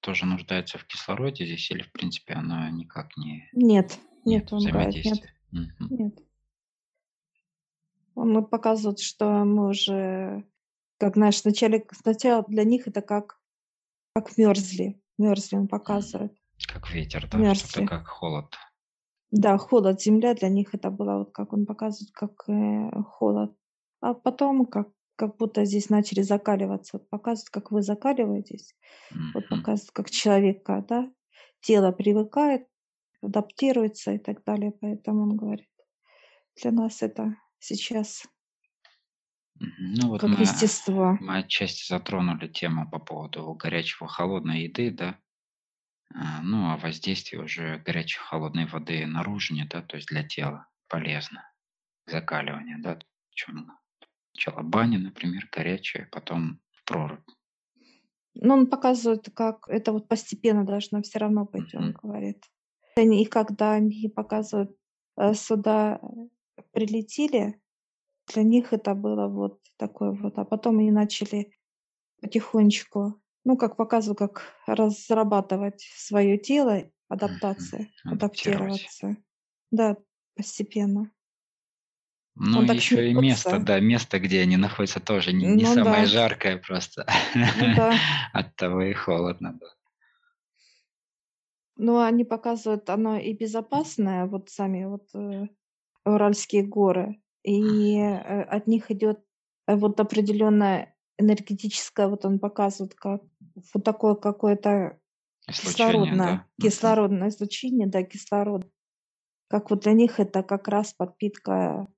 тоже 0.00 0.24
нуждается 0.24 0.78
в 0.78 0.86
кислороде 0.86 1.44
здесь 1.44 1.70
или, 1.70 1.82
в 1.82 1.92
принципе, 1.92 2.34
оно 2.34 2.68
никак 2.70 3.16
не 3.16 3.48
Нет, 3.52 3.98
нет 4.24 4.50
нет, 4.50 4.52
он 4.52 4.64
говорит, 4.64 5.04
нет? 5.04 5.18
Мгм. 5.50 5.88
нет. 5.90 6.29
Он 8.20 8.32
нам 8.34 8.44
показывает, 8.44 9.00
что 9.00 9.44
мы 9.46 9.68
уже, 9.68 10.44
как 10.98 11.14
знаешь, 11.14 11.42
вначале, 11.42 11.82
сначала 11.92 12.44
для 12.46 12.64
них 12.64 12.86
это 12.86 13.00
как, 13.00 13.40
как 14.14 14.36
мерзли. 14.36 15.00
Мерзли 15.16 15.56
он 15.56 15.68
показывает. 15.68 16.36
Как 16.68 16.90
ветер, 16.92 17.26
да, 17.30 17.54
что-то 17.54 17.80
Мерзли. 17.80 17.86
как 17.86 18.06
холод. 18.06 18.54
Да, 19.30 19.56
холод, 19.56 20.02
земля 20.02 20.34
для 20.34 20.50
них 20.50 20.74
это 20.74 20.90
было, 20.90 21.18
вот 21.20 21.32
как 21.32 21.54
он 21.54 21.64
показывает, 21.64 22.12
как 22.12 22.46
э, 22.48 22.90
холод. 23.04 23.56
А 24.02 24.12
потом, 24.12 24.66
как, 24.66 24.88
как 25.16 25.38
будто 25.38 25.64
здесь 25.64 25.88
начали 25.88 26.20
закаливаться. 26.20 26.98
Вот 26.98 27.08
показывают, 27.08 27.48
как 27.48 27.70
вы 27.70 27.80
закаливаетесь. 27.82 28.74
Вот 29.32 29.48
Мгм. 29.48 29.62
показывают, 29.62 29.92
как 29.92 30.10
человека, 30.10 30.84
да, 30.86 31.10
тело 31.62 31.92
привыкает, 31.92 32.66
адаптируется 33.22 34.12
и 34.12 34.18
так 34.18 34.44
далее. 34.44 34.72
Поэтому 34.72 35.22
он 35.22 35.36
говорит, 35.38 35.68
для 36.60 36.72
нас 36.72 37.00
это 37.02 37.36
сейчас. 37.60 38.24
Ну 39.58 40.08
вот 40.08 40.20
как 40.22 40.30
мы, 40.30 40.38
естество. 40.40 41.18
мы 41.20 41.38
отчасти 41.38 41.86
затронули 41.86 42.48
тему 42.48 42.90
по 42.90 42.98
поводу 42.98 43.52
горячего 43.54 44.08
холодной 44.08 44.62
еды, 44.62 44.90
да, 44.90 45.18
А, 46.14 46.42
ну, 46.42 46.70
а 46.70 46.76
воздействие 46.76 47.42
уже 47.42 47.78
горячей 47.78 48.18
холодной 48.20 48.66
воды 48.66 49.06
наружнее, 49.06 49.66
да, 49.66 49.82
то 49.82 49.96
есть 49.96 50.08
для 50.08 50.24
тела 50.24 50.68
полезно, 50.88 51.52
закаливание, 52.06 52.78
да, 52.78 52.98
чем 53.30 53.70
сначала 54.32 54.62
баня, 54.62 54.98
например, 54.98 55.48
горячая, 55.52 56.08
потом 56.12 56.60
прорубь. 56.86 57.28
Но 58.34 58.54
он 58.54 58.66
показывает, 58.68 59.28
как 59.34 59.68
это 59.68 59.92
вот 59.92 60.08
постепенно 60.08 60.64
должно 60.64 61.02
все 61.02 61.18
равно 61.18 61.44
быть, 61.44 61.74
он 61.74 61.90
Мгм. 61.90 62.00
говорит. 62.02 62.44
И 62.96 63.24
когда 63.26 63.72
они 63.72 64.08
показывают, 64.08 64.76
э, 65.16 65.34
сюда 65.34 66.00
прилетели, 66.72 67.60
для 68.32 68.42
них 68.42 68.72
это 68.72 68.94
было 68.94 69.28
вот 69.28 69.60
такое 69.76 70.12
вот. 70.12 70.38
А 70.38 70.44
потом 70.44 70.78
они 70.78 70.90
начали 70.90 71.52
потихонечку, 72.20 73.20
ну, 73.44 73.56
как 73.56 73.76
показываю, 73.76 74.16
как 74.16 74.54
разрабатывать 74.66 75.82
свое 75.96 76.38
тело, 76.38 76.90
адаптация, 77.08 77.88
Адаптировать. 78.04 78.86
адаптироваться. 78.86 79.16
Да, 79.70 79.96
постепенно. 80.36 81.10
Ну, 82.36 82.60
Он 82.60 82.66
еще 82.66 83.10
и 83.10 83.14
место, 83.14 83.58
да, 83.58 83.80
место, 83.80 84.18
где 84.18 84.40
они 84.40 84.56
находятся, 84.56 85.00
тоже 85.00 85.32
не, 85.32 85.46
не 85.46 85.64
Ну 85.64 85.74
самое 85.74 86.02
да, 86.02 86.06
жаркое 86.06 86.56
просто. 86.58 87.06
ну 87.34 87.74
да. 87.76 87.94
Оттого 88.32 88.82
и 88.82 88.92
холодно, 88.94 89.58
да. 89.60 89.66
Но 91.76 92.02
они 92.02 92.24
показывают, 92.24 92.88
оно 92.90 93.16
и 93.16 93.32
безопасное, 93.32 94.26
вот 94.26 94.50
сами 94.50 94.84
вот 94.84 95.08
э, 95.14 95.48
Уральские 96.04 96.62
горы, 96.64 97.20
и 97.42 97.96
э, 97.98 98.42
от 98.42 98.66
них 98.66 98.90
идет 98.90 99.20
э, 99.66 99.76
вот 99.76 100.00
определенная 100.00 100.96
энергетическая, 101.18 102.08
вот 102.08 102.24
он 102.24 102.38
показывает, 102.38 102.94
как 102.94 103.22
вот 103.74 103.84
такое 103.84 104.14
какое-то 104.14 104.98
кислородное, 105.46 106.16
да. 106.36 106.46
Кислородное 106.60 107.28
излучение, 107.28 107.86
да, 107.86 108.02
кислород. 108.02 108.66
Как 109.48 109.70
вот 109.70 109.80
для 109.82 109.92
них 109.92 110.20
это 110.20 110.42
как 110.42 110.68
раз 110.68 110.94
подпитка 110.94 111.88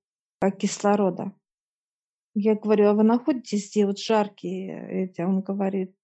э, 0.41 0.51
кислорода. 0.51 1.33
Я 2.35 2.55
говорю, 2.55 2.87
а 2.89 2.93
вы 2.93 3.03
находитесь, 3.03 3.69
где 3.69 3.85
вот 3.85 3.99
жаркие 3.99 5.05
эти? 5.05 5.21
Он 5.21 5.41
говорит, 5.41 5.95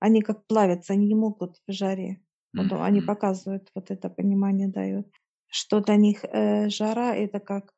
они 0.00 0.22
как 0.22 0.46
плавятся, 0.46 0.94
они 0.94 1.06
не 1.06 1.14
могут 1.14 1.58
в 1.66 1.72
жаре. 1.72 2.22
Вот 2.54 2.72
он- 2.72 2.82
они 2.82 3.00
показывают, 3.06 3.70
вот 3.74 3.90
это 3.90 4.08
понимание 4.10 4.68
дают, 4.68 5.06
что 5.50 5.80
для 5.80 5.96
них 5.96 6.24
э, 6.24 6.68
жара 6.70 7.14
это 7.16 7.40
как 7.40 7.74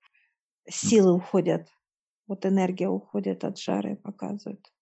силы 0.68 1.14
уходят, 1.14 1.68
вот 2.28 2.46
энергия 2.46 2.88
уходит 2.88 3.44
от 3.44 3.58
жары, 3.58 3.96
показывают. 3.96 4.72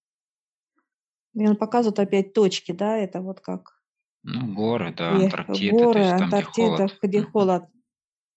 И 1.34 1.44
он 1.44 1.56
показывает 1.56 1.98
опять 1.98 2.34
точки, 2.34 2.70
да, 2.70 2.96
это 2.96 3.20
вот 3.20 3.40
как 3.40 3.80
Ну, 4.22 4.54
горы, 4.54 4.94
да, 4.94 5.16
Антарктида, 5.18 5.88
то 5.88 5.98
горы, 5.98 6.00
есть 6.00 6.16
там, 6.16 6.32
где 6.32 6.42
Антарктида, 6.42 6.44
холод. 6.44 6.98
где 7.02 7.22
холод. 7.22 7.64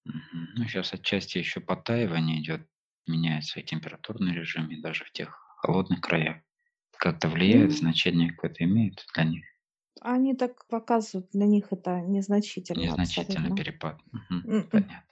Ну, 0.05 0.65
сейчас 0.67 0.93
отчасти 0.93 1.37
еще 1.39 1.59
подтаивание 1.59 2.39
идет, 2.41 2.67
меняется 3.07 3.59
и 3.59 3.63
температурный 3.63 4.33
режим, 4.33 4.69
и 4.69 4.79
даже 4.81 5.03
в 5.05 5.11
тех 5.11 5.29
холодных 5.57 6.01
краях. 6.01 6.37
Как-то 6.97 7.29
влияет, 7.29 7.71
Ну, 7.71 7.77
значение 7.77 8.31
какое-то 8.31 8.63
имеет 8.63 9.05
для 9.15 9.23
них. 9.25 9.45
Они 10.03 10.35
так 10.35 10.67
показывают, 10.67 11.29
для 11.31 11.45
них 11.45 11.71
это 11.71 12.01
незначительно 12.01 12.83
Незначительный 12.83 13.49
абсолютно. 13.49 13.63
перепад. 13.63 14.01
М-м. 14.13 14.69
Понятно. 14.69 15.03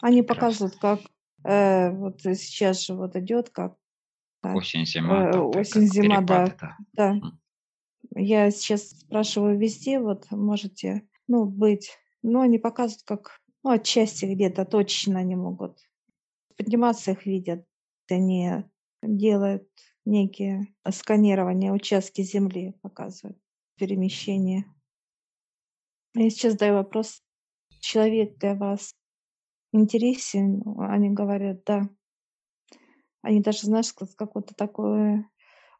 Они 0.00 0.22
Прекрасно. 0.22 0.68
показывают, 0.68 0.76
как 0.80 1.00
э, 1.44 1.90
вот 1.90 2.20
сейчас 2.22 2.84
же 2.84 2.94
вот 2.94 3.16
идет, 3.16 3.50
как 3.50 3.76
да, 4.42 4.54
Осень, 4.54 4.84
зима, 4.86 5.24
э, 5.24 5.32
там 5.32 5.50
так 5.50 5.60
осень, 5.60 5.82
как 5.82 5.92
зима, 5.92 6.20
перепады, 6.20 6.56
да, 6.60 6.76
да. 6.94 7.20
Я 8.16 8.50
сейчас 8.50 8.90
спрашиваю 8.90 9.58
везде, 9.58 9.98
вот 9.98 10.30
можете, 10.30 11.08
ну, 11.26 11.44
быть. 11.46 11.90
Но 12.22 12.40
они 12.40 12.58
показывают, 12.58 13.02
как, 13.04 13.40
ну, 13.62 13.70
отчасти 13.70 14.26
где-то 14.26 14.64
точно 14.64 15.18
они 15.20 15.36
могут. 15.36 15.78
Подниматься 16.56 17.12
их 17.12 17.26
видят. 17.26 17.66
Они 18.10 18.64
делают 19.02 19.68
некие 20.04 20.68
сканирования 20.90 21.72
участки 21.72 22.22
Земли, 22.22 22.74
показывают 22.82 23.38
перемещение. 23.76 24.64
Я 26.14 26.30
сейчас 26.30 26.52
задаю 26.52 26.74
вопрос, 26.74 27.22
человек 27.80 28.38
для 28.38 28.54
вас 28.54 28.94
интересен? 29.72 30.62
Они 30.78 31.10
говорят, 31.10 31.64
да. 31.64 31.88
Они 33.22 33.40
даже, 33.40 33.66
знаешь, 33.66 33.86
с 33.86 34.14
какое-то 34.14 34.54
такое 34.54 35.28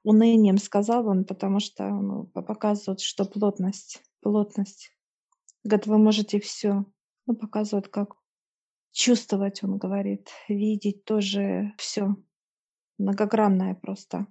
унынием 0.03 0.59
сказал 0.59 1.07
он, 1.09 1.25
потому 1.25 1.61
что 1.61 1.89
ну, 1.89 2.27
по- 2.27 2.43
показывают, 2.43 3.01
что 3.01 3.25
плотность, 3.25 4.03
плотность. 4.21 4.91
Говорит, 5.63 5.87
вы 5.87 5.99
можете 5.99 6.41
все. 6.41 6.85
Ну, 7.27 7.35
показывают, 7.35 7.89
как 7.89 8.17
чувствовать, 8.93 9.63
он 9.65 9.79
говорит, 9.79 10.31
видеть 10.49 11.05
тоже 11.05 11.73
все. 11.79 12.17
Многогранное 12.99 13.75
просто. 13.75 14.27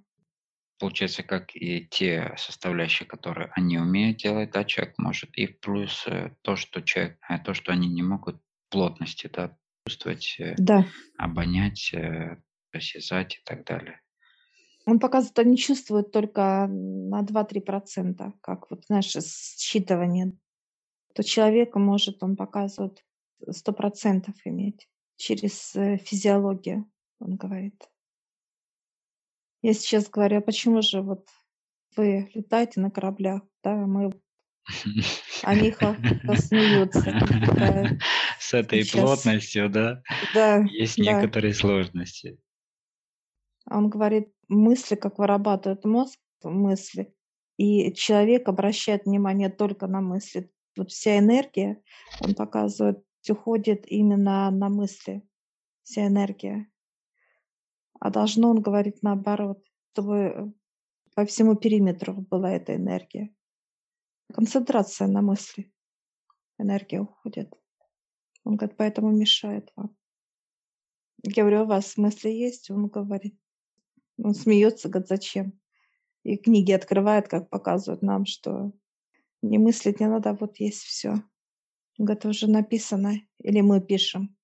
Получается, 0.78 1.22
как 1.22 1.54
и 1.54 1.86
те 1.88 2.34
составляющие, 2.36 3.06
которые 3.06 3.50
они 3.52 3.78
умеют 3.78 4.18
делать, 4.18 4.50
да, 4.50 4.64
человек 4.64 4.94
может, 4.98 5.30
и 5.36 5.46
плюс 5.46 6.04
э, 6.06 6.34
то, 6.42 6.56
что 6.56 6.82
человек, 6.82 7.18
э, 7.28 7.38
то, 7.38 7.54
что 7.54 7.72
они 7.72 7.88
не 7.88 8.02
могут 8.02 8.40
плотности, 8.70 9.30
да, 9.32 9.56
чувствовать, 9.86 10.36
э, 10.40 10.54
Да. 10.58 10.84
обонять, 11.16 11.94
осязать 12.72 13.36
и 13.36 13.40
так 13.44 13.64
далее. 13.64 14.00
Он 14.84 14.98
показывает, 14.98 15.38
они 15.38 15.56
чувствуют 15.56 16.10
только 16.10 16.66
на 16.68 17.22
2-3%, 17.22 18.34
как 18.40 18.70
вот, 18.70 18.84
знаешь, 18.86 19.14
считывание. 19.16 20.32
То 21.14 21.22
человек 21.22 21.76
может, 21.76 22.22
он 22.22 22.36
показывает, 22.36 23.04
100% 23.48 24.34
иметь 24.44 24.88
через 25.16 25.72
физиологию, 26.04 26.90
он 27.20 27.36
говорит. 27.36 27.88
Я 29.64 29.72
сейчас 29.72 30.10
говорю, 30.10 30.36
а 30.36 30.40
почему 30.42 30.82
же 30.82 31.00
вот 31.00 31.26
вы 31.96 32.30
летаете 32.34 32.80
на 32.82 32.90
кораблях, 32.90 33.40
да, 33.62 33.72
а 33.72 33.86
мы 33.86 34.12
Они 35.42 35.70
ха 35.70 35.96
смеются, 36.36 37.00
как 37.00 37.30
будто 37.30 37.98
С 38.38 38.52
этой 38.52 38.84
сейчас 38.84 39.00
плотностью, 39.00 39.70
да, 39.70 40.02
Да, 40.34 40.62
есть 40.64 40.98
да. 40.98 41.02
некоторые 41.02 41.54
сложности. 41.54 42.38
А 43.64 43.78
он 43.78 43.88
говорит, 43.88 44.28
мысли, 44.48 44.96
как 44.96 45.18
вырабатывает 45.18 45.82
мозг 45.86 46.20
мысли, 46.42 47.14
и 47.56 47.94
человек 47.94 48.50
обращает 48.50 49.06
внимание 49.06 49.48
только 49.48 49.86
на 49.86 50.02
мысли. 50.02 50.50
Вот 50.76 50.90
вся 50.90 51.18
энергия, 51.18 51.82
он 52.20 52.34
показывает, 52.34 53.02
уходит 53.30 53.86
именно 53.86 54.50
на 54.50 54.68
мысли, 54.68 55.22
вся 55.84 56.06
энергия. 56.06 56.68
А 58.04 58.10
должно, 58.10 58.50
он 58.50 58.60
говорит, 58.60 59.02
наоборот, 59.02 59.64
чтобы 59.92 60.16
э, 60.18 60.46
по 61.14 61.24
всему 61.24 61.54
периметру 61.54 62.12
была 62.12 62.50
эта 62.50 62.76
энергия. 62.76 63.34
Концентрация 64.30 65.08
на 65.08 65.22
мысли, 65.22 65.72
энергия 66.58 67.00
уходит. 67.00 67.58
Он 68.44 68.56
говорит, 68.56 68.76
поэтому 68.76 69.10
мешает 69.10 69.72
вам. 69.74 69.96
Я 71.22 71.44
говорю, 71.44 71.62
у 71.62 71.66
вас 71.66 71.96
мысли 71.96 72.28
есть? 72.28 72.70
Он 72.70 72.88
говорит, 72.88 73.38
он 74.18 74.34
смеется, 74.34 74.90
говорит, 74.90 75.08
зачем? 75.08 75.58
И 76.24 76.36
книги 76.36 76.72
открывает, 76.72 77.28
как 77.28 77.48
показывают 77.48 78.02
нам, 78.02 78.26
что 78.26 78.72
не 79.40 79.56
мыслить 79.56 80.00
не 80.00 80.08
надо, 80.08 80.34
вот 80.34 80.58
есть 80.58 80.82
все. 80.82 81.12
Он 81.98 82.04
говорит, 82.04 82.26
уже 82.26 82.50
написано, 82.50 83.14
или 83.38 83.62
мы 83.62 83.80
пишем. 83.80 84.36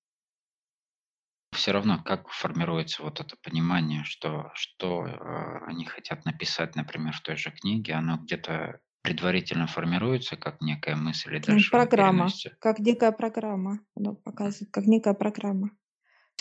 Все 1.53 1.71
равно, 1.71 2.01
как 2.03 2.29
формируется 2.29 3.03
вот 3.03 3.19
это 3.19 3.35
понимание, 3.43 4.03
что, 4.03 4.51
что 4.53 5.05
э, 5.05 5.65
они 5.67 5.85
хотят 5.85 6.25
написать, 6.25 6.75
например, 6.75 7.13
в 7.13 7.21
той 7.21 7.35
же 7.35 7.51
книге, 7.51 7.93
оно 7.93 8.17
где-то 8.17 8.79
предварительно 9.01 9.67
формируется 9.67 10.37
как 10.37 10.61
некая 10.61 10.95
мысль 10.95 11.35
и 11.35 11.39
дальше 11.39 11.71
Программа, 11.71 12.29
как 12.59 12.79
некая 12.79 13.11
программа, 13.11 13.79
она 13.95 14.13
показывает, 14.13 14.71
как 14.71 14.85
некая 14.85 15.13
программа. 15.13 15.71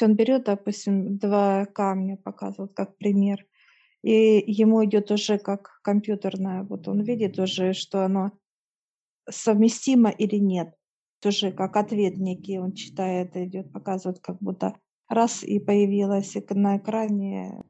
Есть 0.01 0.03
Он 0.03 0.15
берет, 0.15 0.45
допустим, 0.45 1.19
два 1.19 1.67
камня, 1.67 2.17
показывает 2.17 2.73
как 2.75 2.97
пример, 2.97 3.45
и 4.03 4.43
ему 4.47 4.85
идет 4.85 5.11
уже 5.11 5.39
как 5.39 5.81
компьютерная, 5.83 6.63
вот 6.63 6.89
он 6.89 7.03
видит 7.03 7.39
уже, 7.39 7.73
что 7.73 8.05
оно 8.05 8.33
совместимо 9.29 10.11
или 10.11 10.37
нет. 10.37 10.75
Тоже 11.21 11.53
как 11.53 11.77
ответ 11.77 12.17
некий 12.17 12.59
он 12.59 12.73
читает, 12.73 13.37
идет, 13.37 13.73
показывает, 13.73 14.21
как 14.21 14.39
будто 14.41 14.79
раз 15.11 15.43
и 15.43 15.59
появилось 15.59 16.37
эк- 16.37 16.55
на 16.55 16.79
экране 16.79 17.63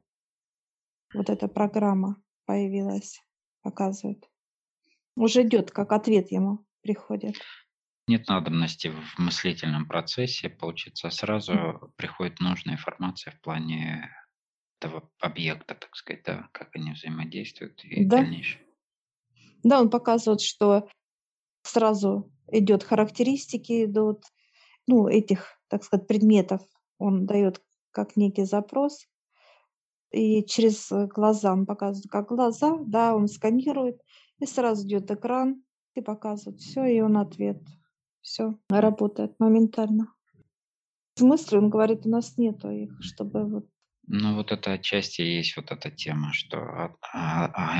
Вот 1.13 1.29
эта 1.29 1.47
программа 1.49 2.21
появилась, 2.45 3.21
показывает. 3.63 4.29
Уже 5.17 5.41
идет, 5.41 5.71
как 5.71 5.91
ответ 5.91 6.31
ему 6.31 6.65
приходит. 6.81 7.35
Нет 8.07 8.27
надобности 8.27 8.87
в 8.89 9.19
мыслительном 9.19 9.87
процессе, 9.87 10.49
получится 10.49 11.09
сразу 11.09 11.93
приходит 11.97 12.39
нужная 12.39 12.75
информация 12.75 13.31
в 13.33 13.41
плане 13.41 14.09
этого 14.79 15.09
объекта, 15.19 15.75
так 15.75 15.95
сказать, 15.95 16.23
да, 16.25 16.49
как 16.53 16.75
они 16.75 16.93
взаимодействуют 16.93 17.83
и 17.83 18.05
Да, 18.05 18.17
дальнейшее. 18.17 18.65
да, 19.63 19.81
он 19.81 19.89
показывает, 19.89 20.41
что 20.41 20.87
сразу 21.63 22.31
идет 22.51 22.83
характеристики, 22.83 23.85
идут, 23.85 24.23
ну, 24.87 25.07
этих, 25.07 25.59
так 25.67 25.83
сказать, 25.83 26.07
предметов. 26.07 26.61
Он 27.01 27.25
дает 27.25 27.61
как 27.91 28.15
некий 28.15 28.45
запрос, 28.45 29.07
и 30.11 30.43
через 30.45 30.91
э, 30.91 31.07
глаза 31.07 31.53
он 31.53 31.65
показывает, 31.65 32.09
как 32.09 32.27
глаза, 32.27 32.77
да, 32.85 33.15
он 33.15 33.27
сканирует, 33.27 34.01
и 34.39 34.45
сразу 34.45 34.85
идет 34.85 35.09
экран, 35.09 35.63
и 35.95 36.01
показывает 36.01 36.59
все, 36.59 36.85
и 36.85 37.01
он 37.01 37.17
ответ. 37.17 37.61
Все 38.21 38.57
работает 38.69 39.39
моментально. 39.39 40.13
Смысле, 41.17 41.59
он 41.59 41.69
говорит, 41.69 42.05
у 42.05 42.09
нас 42.09 42.37
нету 42.37 42.69
их, 42.69 42.91
чтобы 43.01 43.45
вот 43.45 43.65
Ну, 44.07 44.35
вот 44.35 44.51
это 44.51 44.73
отчасти 44.73 45.21
есть 45.21 45.55
вот 45.55 45.71
эта 45.71 45.91
тема, 45.91 46.33
что 46.33 46.57
а- 46.57 46.95
а- 47.13 47.51
а 47.53 47.79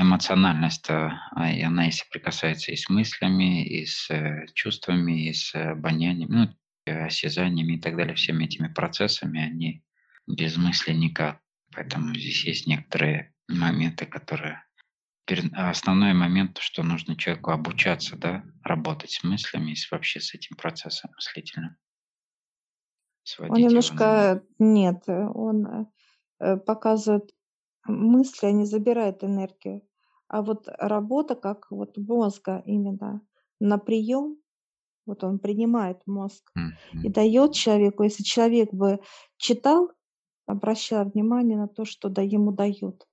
она 1.62 1.88
и 1.88 1.90
соприкасается 1.90 2.72
и 2.72 2.76
с 2.76 2.88
мыслями, 2.88 3.66
и 3.66 3.84
с 3.84 4.10
э, 4.10 4.46
чувствами, 4.54 5.28
и 5.28 5.32
с 5.32 5.54
обонянием, 5.54 6.30
ну, 6.30 6.44
э, 6.44 6.48
осязаниями 6.90 7.74
и 7.74 7.80
так 7.80 7.96
далее, 7.96 8.14
всеми 8.14 8.44
этими 8.44 8.68
процессами, 8.68 9.40
они 9.40 9.84
без 10.26 10.56
мысли 10.56 10.92
никак. 10.92 11.40
Поэтому 11.74 12.14
здесь 12.14 12.44
есть 12.44 12.66
некоторые 12.66 13.34
моменты, 13.48 14.06
которые... 14.06 14.64
Основной 15.54 16.12
момент, 16.12 16.58
что 16.58 16.82
нужно 16.82 17.16
человеку 17.16 17.52
обучаться, 17.52 18.16
да, 18.16 18.44
работать 18.62 19.12
с 19.12 19.24
мыслями 19.24 19.70
и 19.70 19.76
вообще 19.90 20.20
с 20.20 20.34
этим 20.34 20.56
процессом 20.56 21.10
мыслительным, 21.14 21.76
Он 23.48 23.56
сводить 23.56 23.56
его 23.56 23.56
на 23.56 23.60
нет. 23.60 23.70
немножко 23.70 24.44
нет, 24.58 25.02
э, 25.06 25.26
он 25.28 25.66
э, 25.66 25.86
э, 26.40 26.56
показывает 26.56 27.30
мысли, 27.86 28.46
они 28.46 28.64
забирают 28.66 29.22
энергию. 29.22 29.82
А 30.28 30.42
вот 30.42 30.68
работа 30.78 31.34
как 31.36 31.70
вот 31.70 31.96
мозга 31.96 32.62
именно 32.66 33.22
на 33.60 33.78
прием, 33.78 34.41
вот 35.06 35.24
он 35.24 35.38
принимает 35.38 36.02
мозг 36.06 36.52
и 37.02 37.08
Мгм. 37.08 37.10
дает 37.10 37.52
человеку, 37.54 38.02
если 38.04 38.22
человек 38.22 38.72
бы 38.72 39.00
читал, 39.36 39.90
обращал 40.46 41.06
внимание 41.10 41.56
на 41.58 41.68
то, 41.68 41.84
что 41.84 42.08
да, 42.08 42.22
ему 42.22 42.52
дают. 42.52 43.06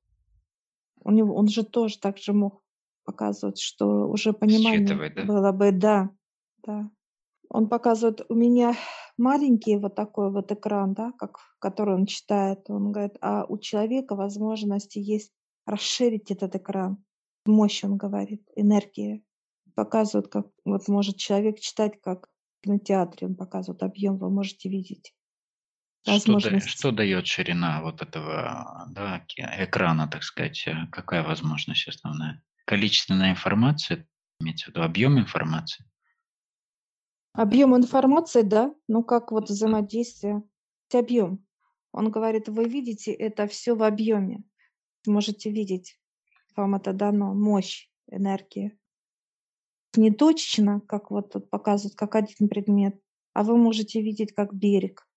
У 1.04 1.12
него, 1.12 1.36
он 1.36 1.48
же 1.48 1.64
тоже 1.64 2.00
так 2.00 2.18
же 2.18 2.34
мог 2.34 2.62
показывать, 3.06 3.60
что 3.60 4.08
уже 4.10 4.34
понимание 4.34 5.02
Считывать, 5.02 5.14
да? 5.16 5.26
было 5.28 5.52
бы, 5.52 5.72
да, 5.72 6.10
да. 6.66 6.90
Он 7.50 7.70
показывает, 7.70 8.26
у 8.30 8.36
меня 8.36 8.76
маленький 9.18 9.78
вот 9.78 9.96
такой 9.96 10.32
вот 10.32 10.52
экран, 10.52 10.94
да, 10.94 11.14
как, 11.18 11.40
который 11.60 11.96
он 11.96 12.06
читает. 12.08 12.70
Он 12.70 12.92
говорит, 12.92 13.18
а 13.22 13.46
у 13.48 13.58
человека 13.60 14.16
возможности 14.16 15.00
есть 15.00 15.34
расширить 15.66 16.32
этот 16.32 16.56
экран. 16.56 17.04
Мощь, 17.46 17.84
он 17.84 17.98
говорит, 17.98 18.44
энергия. 18.56 19.24
Показывает, 19.80 20.28
как 20.28 20.48
вот 20.66 20.90
может 20.90 21.16
человек 21.16 21.62
читать, 21.62 22.02
как 22.02 22.28
в 22.28 22.66
кинотеатре. 22.66 23.28
Он 23.28 23.36
показывает 23.36 23.82
объем, 23.82 24.18
вы 24.18 24.30
можете 24.30 24.68
видеть. 24.68 25.16
Что, 26.06 26.38
да- 26.38 26.60
что 26.60 26.92
дает 26.92 27.28
ширина 27.28 27.82
вот 27.82 28.02
этого 28.02 28.88
да, 28.90 29.26
экрана, 29.38 30.10
так 30.10 30.24
сказать? 30.24 30.68
э, 30.68 30.88
Какая 30.92 31.24
возможность 31.24 31.88
основная? 31.88 32.44
Количественная 32.66 33.32
информация, 33.32 34.06
имеется 34.42 34.66
в 34.66 34.68
виду 34.70 34.82
объем 34.82 35.18
информации? 35.18 35.86
Объем 37.32 37.74
информации, 37.78 38.42
да, 38.42 38.76
ну 38.90 39.02
как 39.02 39.32
вот 39.32 39.50
взаимодействие. 39.50 40.44
Объем. 40.94 41.46
Он 41.94 42.12
говорит, 42.12 42.50
вы 42.50 42.66
видите 42.66 43.14
это 43.14 43.48
все 43.48 43.76
в 43.76 43.84
объеме. 43.84 44.44
Можете 45.08 45.50
видеть, 45.50 45.98
вам 46.58 46.76
это 46.76 46.92
дано, 46.92 47.34
мощь, 47.34 47.88
энергия. 48.08 48.78
Не 49.96 50.12
точечно, 50.12 50.82
как 50.82 51.12
вот 51.12 51.34
тут 51.34 51.50
показывают, 51.50 51.96
как 51.96 52.16
один 52.16 52.48
предмет, 52.48 53.00
а 53.34 53.44
вы 53.44 53.58
можете 53.58 54.02
видеть 54.02 54.34
как 54.34 54.54
берег. 54.54 55.08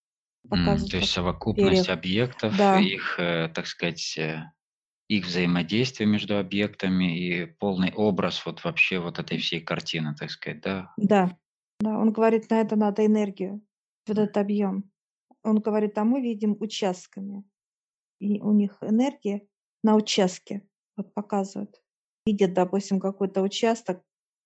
Показывают, 0.48 0.90
То 0.90 0.96
есть 0.96 1.12
совокупность 1.12 1.86
берег. 1.86 1.98
объектов, 1.98 2.56
Да, 2.56 2.80
их, 2.80 3.18
э, 3.18 3.48
так 3.54 3.66
сказать, 3.66 4.16
э, 4.18 4.50
их 5.08 5.26
взаимодействие 5.26 6.08
между 6.08 6.38
объектами 6.38 7.18
и 7.18 7.44
полный 7.44 7.92
образ 7.92 8.44
вот 8.46 8.64
вообще 8.64 8.98
вот 8.98 9.18
этой 9.18 9.38
всей 9.38 9.60
картины, 9.60 10.14
так 10.14 10.30
сказать, 10.30 10.62
да? 10.62 10.92
да, 10.96 11.36
да. 11.80 11.98
Он 11.98 12.12
говорит, 12.12 12.50
на 12.50 12.60
это 12.60 12.76
надо 12.76 13.04
энергию, 13.04 13.60
вот 14.06 14.18
этот 14.18 14.36
объем. 14.36 14.90
Он 15.44 15.58
говорит, 15.60 15.98
а 15.98 16.04
мы 16.04 16.22
видим 16.22 16.56
участками. 16.58 17.44
И 18.20 18.40
у 18.40 18.52
них 18.52 18.78
энергия 18.80 19.46
на 19.82 19.96
участке 19.96 20.62
вот 20.96 21.12
показывают. 21.12 21.82
Видят, 22.24 22.54
допустим, 22.54 23.00
какой-то 23.00 23.42
участок, 23.42 24.02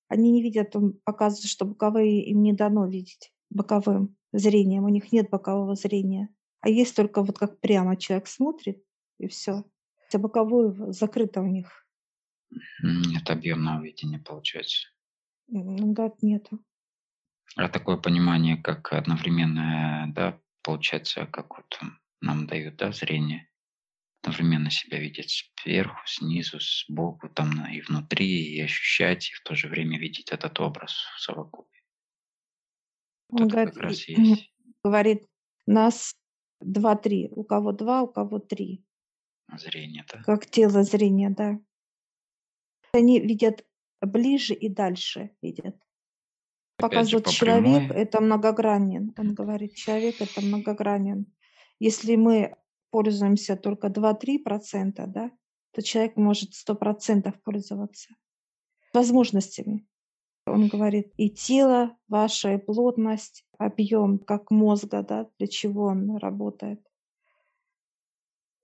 они 0.09 0.31
не 0.31 0.42
видят, 0.42 0.77
он 0.77 0.95
показывает, 1.05 1.51
что 1.51 1.64
боковые 1.64 2.25
им 2.25 2.42
не 2.42 2.53
дано 2.53 2.87
видеть 2.87 3.33
боковым 3.51 4.16
зрением. 4.33 4.85
У 4.85 4.88
них 4.88 5.12
нет 5.12 5.31
бокового 5.31 5.75
зрения. 5.75 6.29
А 6.61 6.69
есть 6.69 6.97
только 6.97 7.23
вот 7.23 7.38
как 7.38 7.61
прямо 7.61 7.97
человек 7.97 8.27
смотрит, 8.27 8.83
и 9.19 9.29
все. 9.29 9.64
А 10.12 10.19
боковое 10.19 10.92
закрыто 10.92 11.40
у 11.40 11.47
них. 11.47 11.87
Нет 12.83 13.29
объемного 13.29 13.83
видения, 13.83 14.19
получается. 14.19 14.88
Он 15.53 15.92
говорит, 15.92 16.23
нету. 16.23 16.61
А 17.57 17.69
такое 17.69 17.97
понимание, 17.97 18.57
как 18.57 18.92
одновременное, 18.92 20.12
да, 20.12 20.40
получается, 20.62 21.27
как 21.27 21.57
вот 21.57 21.79
нам 22.21 22.47
дают, 22.47 22.77
да, 22.77 22.92
зрение, 22.92 23.49
одновременно 24.27 24.71
себя 24.71 24.99
видеть 24.99 25.53
сверху, 25.62 26.01
снизу, 26.05 26.59
сбоку, 26.61 27.29
там 27.29 27.65
и 27.67 27.81
внутри, 27.81 28.57
и 28.57 28.61
ощущать, 28.61 29.31
и 29.31 29.35
в 29.35 29.41
то 29.43 29.55
же 29.55 29.69
время 29.69 29.99
видеть 29.99 30.31
этот 30.31 30.59
образ 30.59 30.93
в 31.17 31.21
совокупе. 31.21 31.81
Вот 33.29 33.41
Он 33.41 33.47
это 33.47 33.55
говорит, 33.55 33.75
как 33.75 33.83
раз 33.83 34.09
есть 34.09 34.51
говорит, 34.83 35.27
нас 35.67 36.15
два-три. 36.61 37.29
У 37.31 37.45
кого 37.45 37.73
два, 37.73 38.03
у 38.03 38.09
кого 38.09 38.39
три. 38.39 38.85
зрение, 39.57 40.05
да? 40.12 40.23
Как 40.23 40.47
тело 40.47 40.83
зрения, 40.83 41.31
да. 41.31 41.59
Они 42.93 43.21
видят 43.21 43.65
ближе 44.01 44.55
и 44.55 44.69
дальше 44.69 45.31
видят. 45.43 45.77
Показывает 46.77 47.25
по 47.25 47.33
человек, 47.33 47.89
прямой, 47.89 48.03
это 48.03 48.21
многогранен. 48.21 49.12
Он 49.17 49.35
говорит, 49.35 49.75
человек 49.75 50.21
это 50.21 50.41
многогранен. 50.41 51.27
Если 51.79 52.17
мы 52.17 52.57
пользуемся 52.97 53.57
только 53.57 53.89
2-3%, 53.89 55.07
да, 55.07 55.31
то 55.73 55.83
человек 55.83 56.17
может 56.17 56.53
100% 56.53 57.31
пользоваться 57.45 58.15
возможностями. 58.95 59.87
Он 60.47 60.69
говорит, 60.69 61.13
и 61.19 61.29
тело 61.29 61.95
ваше, 62.09 62.55
и 62.55 62.59
плотность, 62.59 63.45
объем, 63.59 64.19
как 64.19 64.51
мозга, 64.51 65.03
да, 65.03 65.29
для 65.39 65.47
чего 65.47 65.89
он 65.89 66.17
работает. 66.17 66.81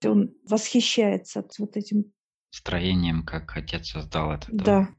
Он 0.03 0.33
восхищается 0.49 1.45
вот 1.59 1.77
этим, 1.77 2.11
строением, 2.49 3.23
как 3.23 3.55
отец 3.55 3.89
создал 3.89 4.31
это, 4.31 4.47
да? 4.51 4.63
да, 4.63 4.95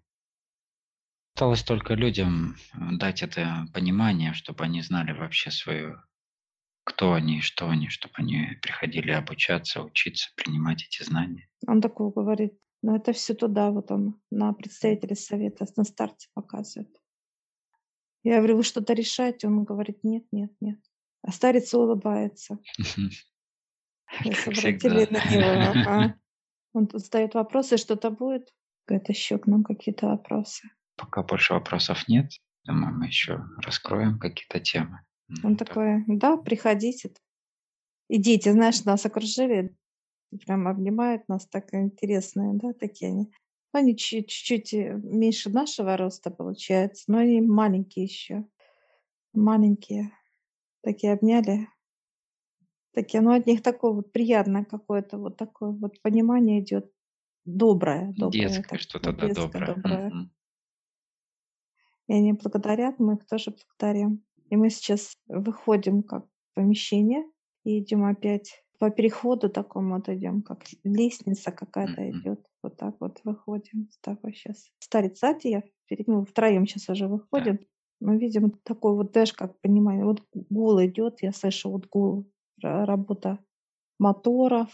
Осталось 1.35 1.65
только 1.65 1.95
людям 1.95 2.55
дать 2.75 3.25
это 3.25 3.67
понимание, 3.75 4.33
чтобы 4.33 4.63
они 4.63 4.81
знали 4.83 5.11
вообще 5.11 5.51
свое, 5.51 6.01
кто 6.85 7.15
они, 7.15 7.41
что 7.41 7.69
они, 7.69 7.89
чтобы 7.89 8.15
они 8.17 8.59
приходили 8.63 9.11
обучаться, 9.11 9.83
учиться, 9.83 10.31
принимать 10.37 10.85
эти 10.85 11.03
знания. 11.03 11.49
Он 11.67 11.81
такое 11.81 12.11
говорит, 12.11 12.55
но 12.83 12.97
это 12.97 13.13
все 13.13 13.35
туда, 13.35 13.71
вот 13.71 13.91
он 13.91 14.21
на 14.31 14.53
представителя 14.53 15.17
совета 15.17 15.67
на 15.77 15.85
старте 15.85 16.29
показывает. 16.35 16.95
Я 18.23 18.39
говорю, 18.39 18.59
вы 18.59 18.63
что-то 18.63 18.93
решаете? 18.93 19.47
Он 19.47 19.65
говорит, 19.65 20.05
нет, 20.05 20.25
нет, 20.33 20.51
нет. 20.61 20.79
А 21.23 21.33
старец 21.33 21.73
улыбается. 21.75 22.59
Обратили 24.21 25.07
на 25.11 25.25
него. 25.31 26.15
Он 26.75 26.89
тут 26.89 27.01
задает 27.03 27.35
вопросы, 27.35 27.77
что-то 27.77 28.11
будет? 28.11 28.53
Говорит, 28.87 29.09
еще 29.09 29.39
к 29.39 29.47
нам 29.47 29.63
какие-то 29.63 30.09
вопросы. 30.09 30.69
Пока 30.97 31.23
больше 31.23 31.55
вопросов 31.55 32.09
нет, 32.09 32.33
думаю, 32.65 32.95
мы 32.95 33.07
еще 33.07 33.45
раскроем 33.59 34.19
какие-то 34.19 34.59
темы. 34.61 35.01
Он 35.43 35.57
так, 35.57 35.69
такой, 35.69 36.05
да, 36.07 36.37
приходите. 36.37 37.13
И 38.09 38.19
дети, 38.19 38.51
знаешь, 38.51 38.85
нас 38.85 39.07
окружили, 39.07 39.75
прям 40.47 40.69
обнимают 40.69 41.29
нас, 41.29 41.47
так 41.47 41.73
интересные, 41.75 42.55
да, 42.55 42.73
такие 42.75 43.11
они. 43.11 43.33
Ну, 43.73 43.81
Они 43.81 43.97
чуть- 43.97 44.29
чуть-чуть 44.29 44.75
э, 44.75 44.95
меньше 45.03 45.51
нашего 45.51 45.97
роста 45.97 46.31
получается, 46.31 47.05
но 47.09 47.19
они 47.19 47.41
маленькие 47.41 48.05
еще. 48.05 48.47
Маленькие. 49.33 50.13
Такие 50.83 51.15
обняли. 51.15 51.69
Такие, 52.93 53.21
ну, 53.21 53.33
от 53.33 53.47
них 53.47 53.63
такое 53.63 53.93
вот 53.93 54.13
приятное 54.13 54.65
какое-то 54.65 55.19
вот 55.19 55.37
такое 55.37 55.71
вот 55.71 56.01
понимание 56.03 56.61
идет. 56.61 56.93
Доброе, 57.45 58.13
доброе, 58.17 58.49
Детское 58.49 58.79
что-то, 58.79 59.13
да, 59.13 59.29
доброе. 59.29 59.75
доброе. 59.75 60.09
Мгм. 60.11 60.31
И 62.07 62.13
они 62.13 62.33
благодарят, 62.33 62.99
мы 62.99 63.15
их 63.15 63.27
тоже 63.27 63.51
благодарим. 63.51 64.25
И 64.51 64.57
мы 64.57 64.71
сейчас 64.71 65.17
выходим 65.27 66.03
как 66.03 66.25
в 66.27 66.55
помещение 66.55 67.25
и 67.65 67.79
идем 67.81 68.05
опять 68.05 68.63
по 68.79 68.91
переходу 68.91 69.49
такому 69.49 69.97
вот 69.97 70.09
идем, 70.09 70.43
как 70.43 70.65
лестница 70.85 71.53
какая-то 71.53 72.03
Мгм. 72.03 72.21
идет. 72.21 72.47
Вот 72.63 72.77
так 72.77 72.97
вот 73.01 73.21
выходим 73.25 73.89
с 73.91 73.99
тобой 73.99 74.35
сейчас. 74.35 74.69
Старец 74.81 75.19
сзади, 75.21 75.49
я 75.49 75.61
впереди. 75.63 76.11
Мы 76.11 76.25
втроем 76.27 76.67
сейчас 76.67 76.89
уже 76.89 77.05
Так. 77.09 77.13
выходим. 77.13 77.59
Мы 78.01 78.19
видим 78.19 78.51
такой 78.65 78.95
вот 78.95 79.13
даже 79.13 79.33
как 79.35 79.59
понимание. 79.61 80.05
Вот 80.05 80.23
гул 80.33 80.85
идет, 80.85 81.23
я 81.23 81.33
слышу 81.33 81.71
вот 81.71 81.87
гул, 81.89 82.31
ра- 82.63 82.85
работа 82.85 83.39
моторов. 83.99 84.69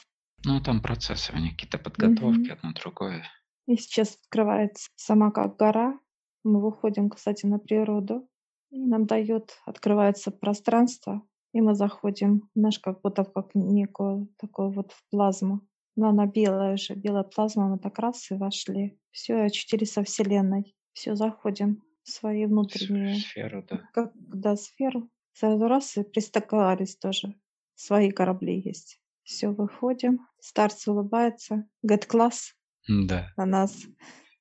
Ну, 0.44 0.60
там 0.60 0.80
процессы 0.80 1.32
у 1.34 1.38
них 1.38 1.52
какие-то 1.52 1.78
подготовки, 1.78 2.48
Мгм. 2.48 2.52
одно 2.52 2.72
другое. 2.72 3.24
И 3.66 3.76
сейчас 3.76 4.16
открывается 4.24 4.88
сама 4.96 5.30
как 5.30 5.56
гора. 5.56 6.00
Мы 6.42 6.60
выходим, 6.62 7.10
кстати, 7.10 7.44
на 7.46 7.58
природу. 7.58 8.26
И 8.70 8.78
нам 8.86 9.06
дает, 9.06 9.58
открывается 9.66 10.30
пространство, 10.30 11.22
и 11.52 11.60
мы 11.60 11.74
заходим, 11.74 12.48
знаешь, 12.54 12.78
как 12.78 13.00
будто 13.02 13.24
в 13.24 13.32
как 13.32 13.54
некую 13.54 14.28
такую 14.38 14.70
вот 14.72 14.92
в 14.92 15.02
плазму. 15.10 15.60
Но 15.96 16.08
она 16.10 16.26
белая 16.26 16.74
уже, 16.74 16.94
белая 16.94 17.24
плазма, 17.24 17.68
мы 17.68 17.78
так 17.78 17.98
раз 17.98 18.30
и 18.30 18.34
вошли. 18.34 18.98
Все, 19.10 19.34
очутились 19.42 19.92
со 19.92 20.04
Вселенной. 20.04 20.76
Все, 20.92 21.14
заходим 21.16 21.82
в 22.04 22.10
свои 22.10 22.46
внутренние, 22.46 23.16
Сферу, 23.16 23.64
да. 23.68 23.80
как, 23.92 24.12
да, 24.14 24.56
сферу. 24.56 25.10
Сразу 25.32 25.66
раз 25.68 25.96
и 25.96 26.02
пристыковались 26.04 26.96
тоже. 26.96 27.34
Свои 27.74 28.10
корабли 28.10 28.60
есть. 28.60 29.00
Все, 29.24 29.48
выходим. 29.48 30.20
Старец 30.40 30.86
улыбается. 30.86 31.68
Говорит, 31.82 32.06
класс, 32.06 32.54
Да. 32.88 33.28
на 33.36 33.46
нас 33.46 33.82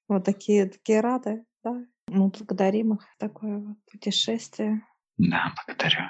вот 0.07 0.23
такие, 0.25 0.67
такие 0.67 1.01
рады, 1.01 1.45
да. 1.63 1.84
Мы 2.10 2.30
благодарим 2.30 2.93
их. 2.93 3.05
Такое 3.18 3.60
вот 3.60 3.78
путешествие. 3.91 4.82
Да, 5.18 5.53
благодарю. 5.66 6.05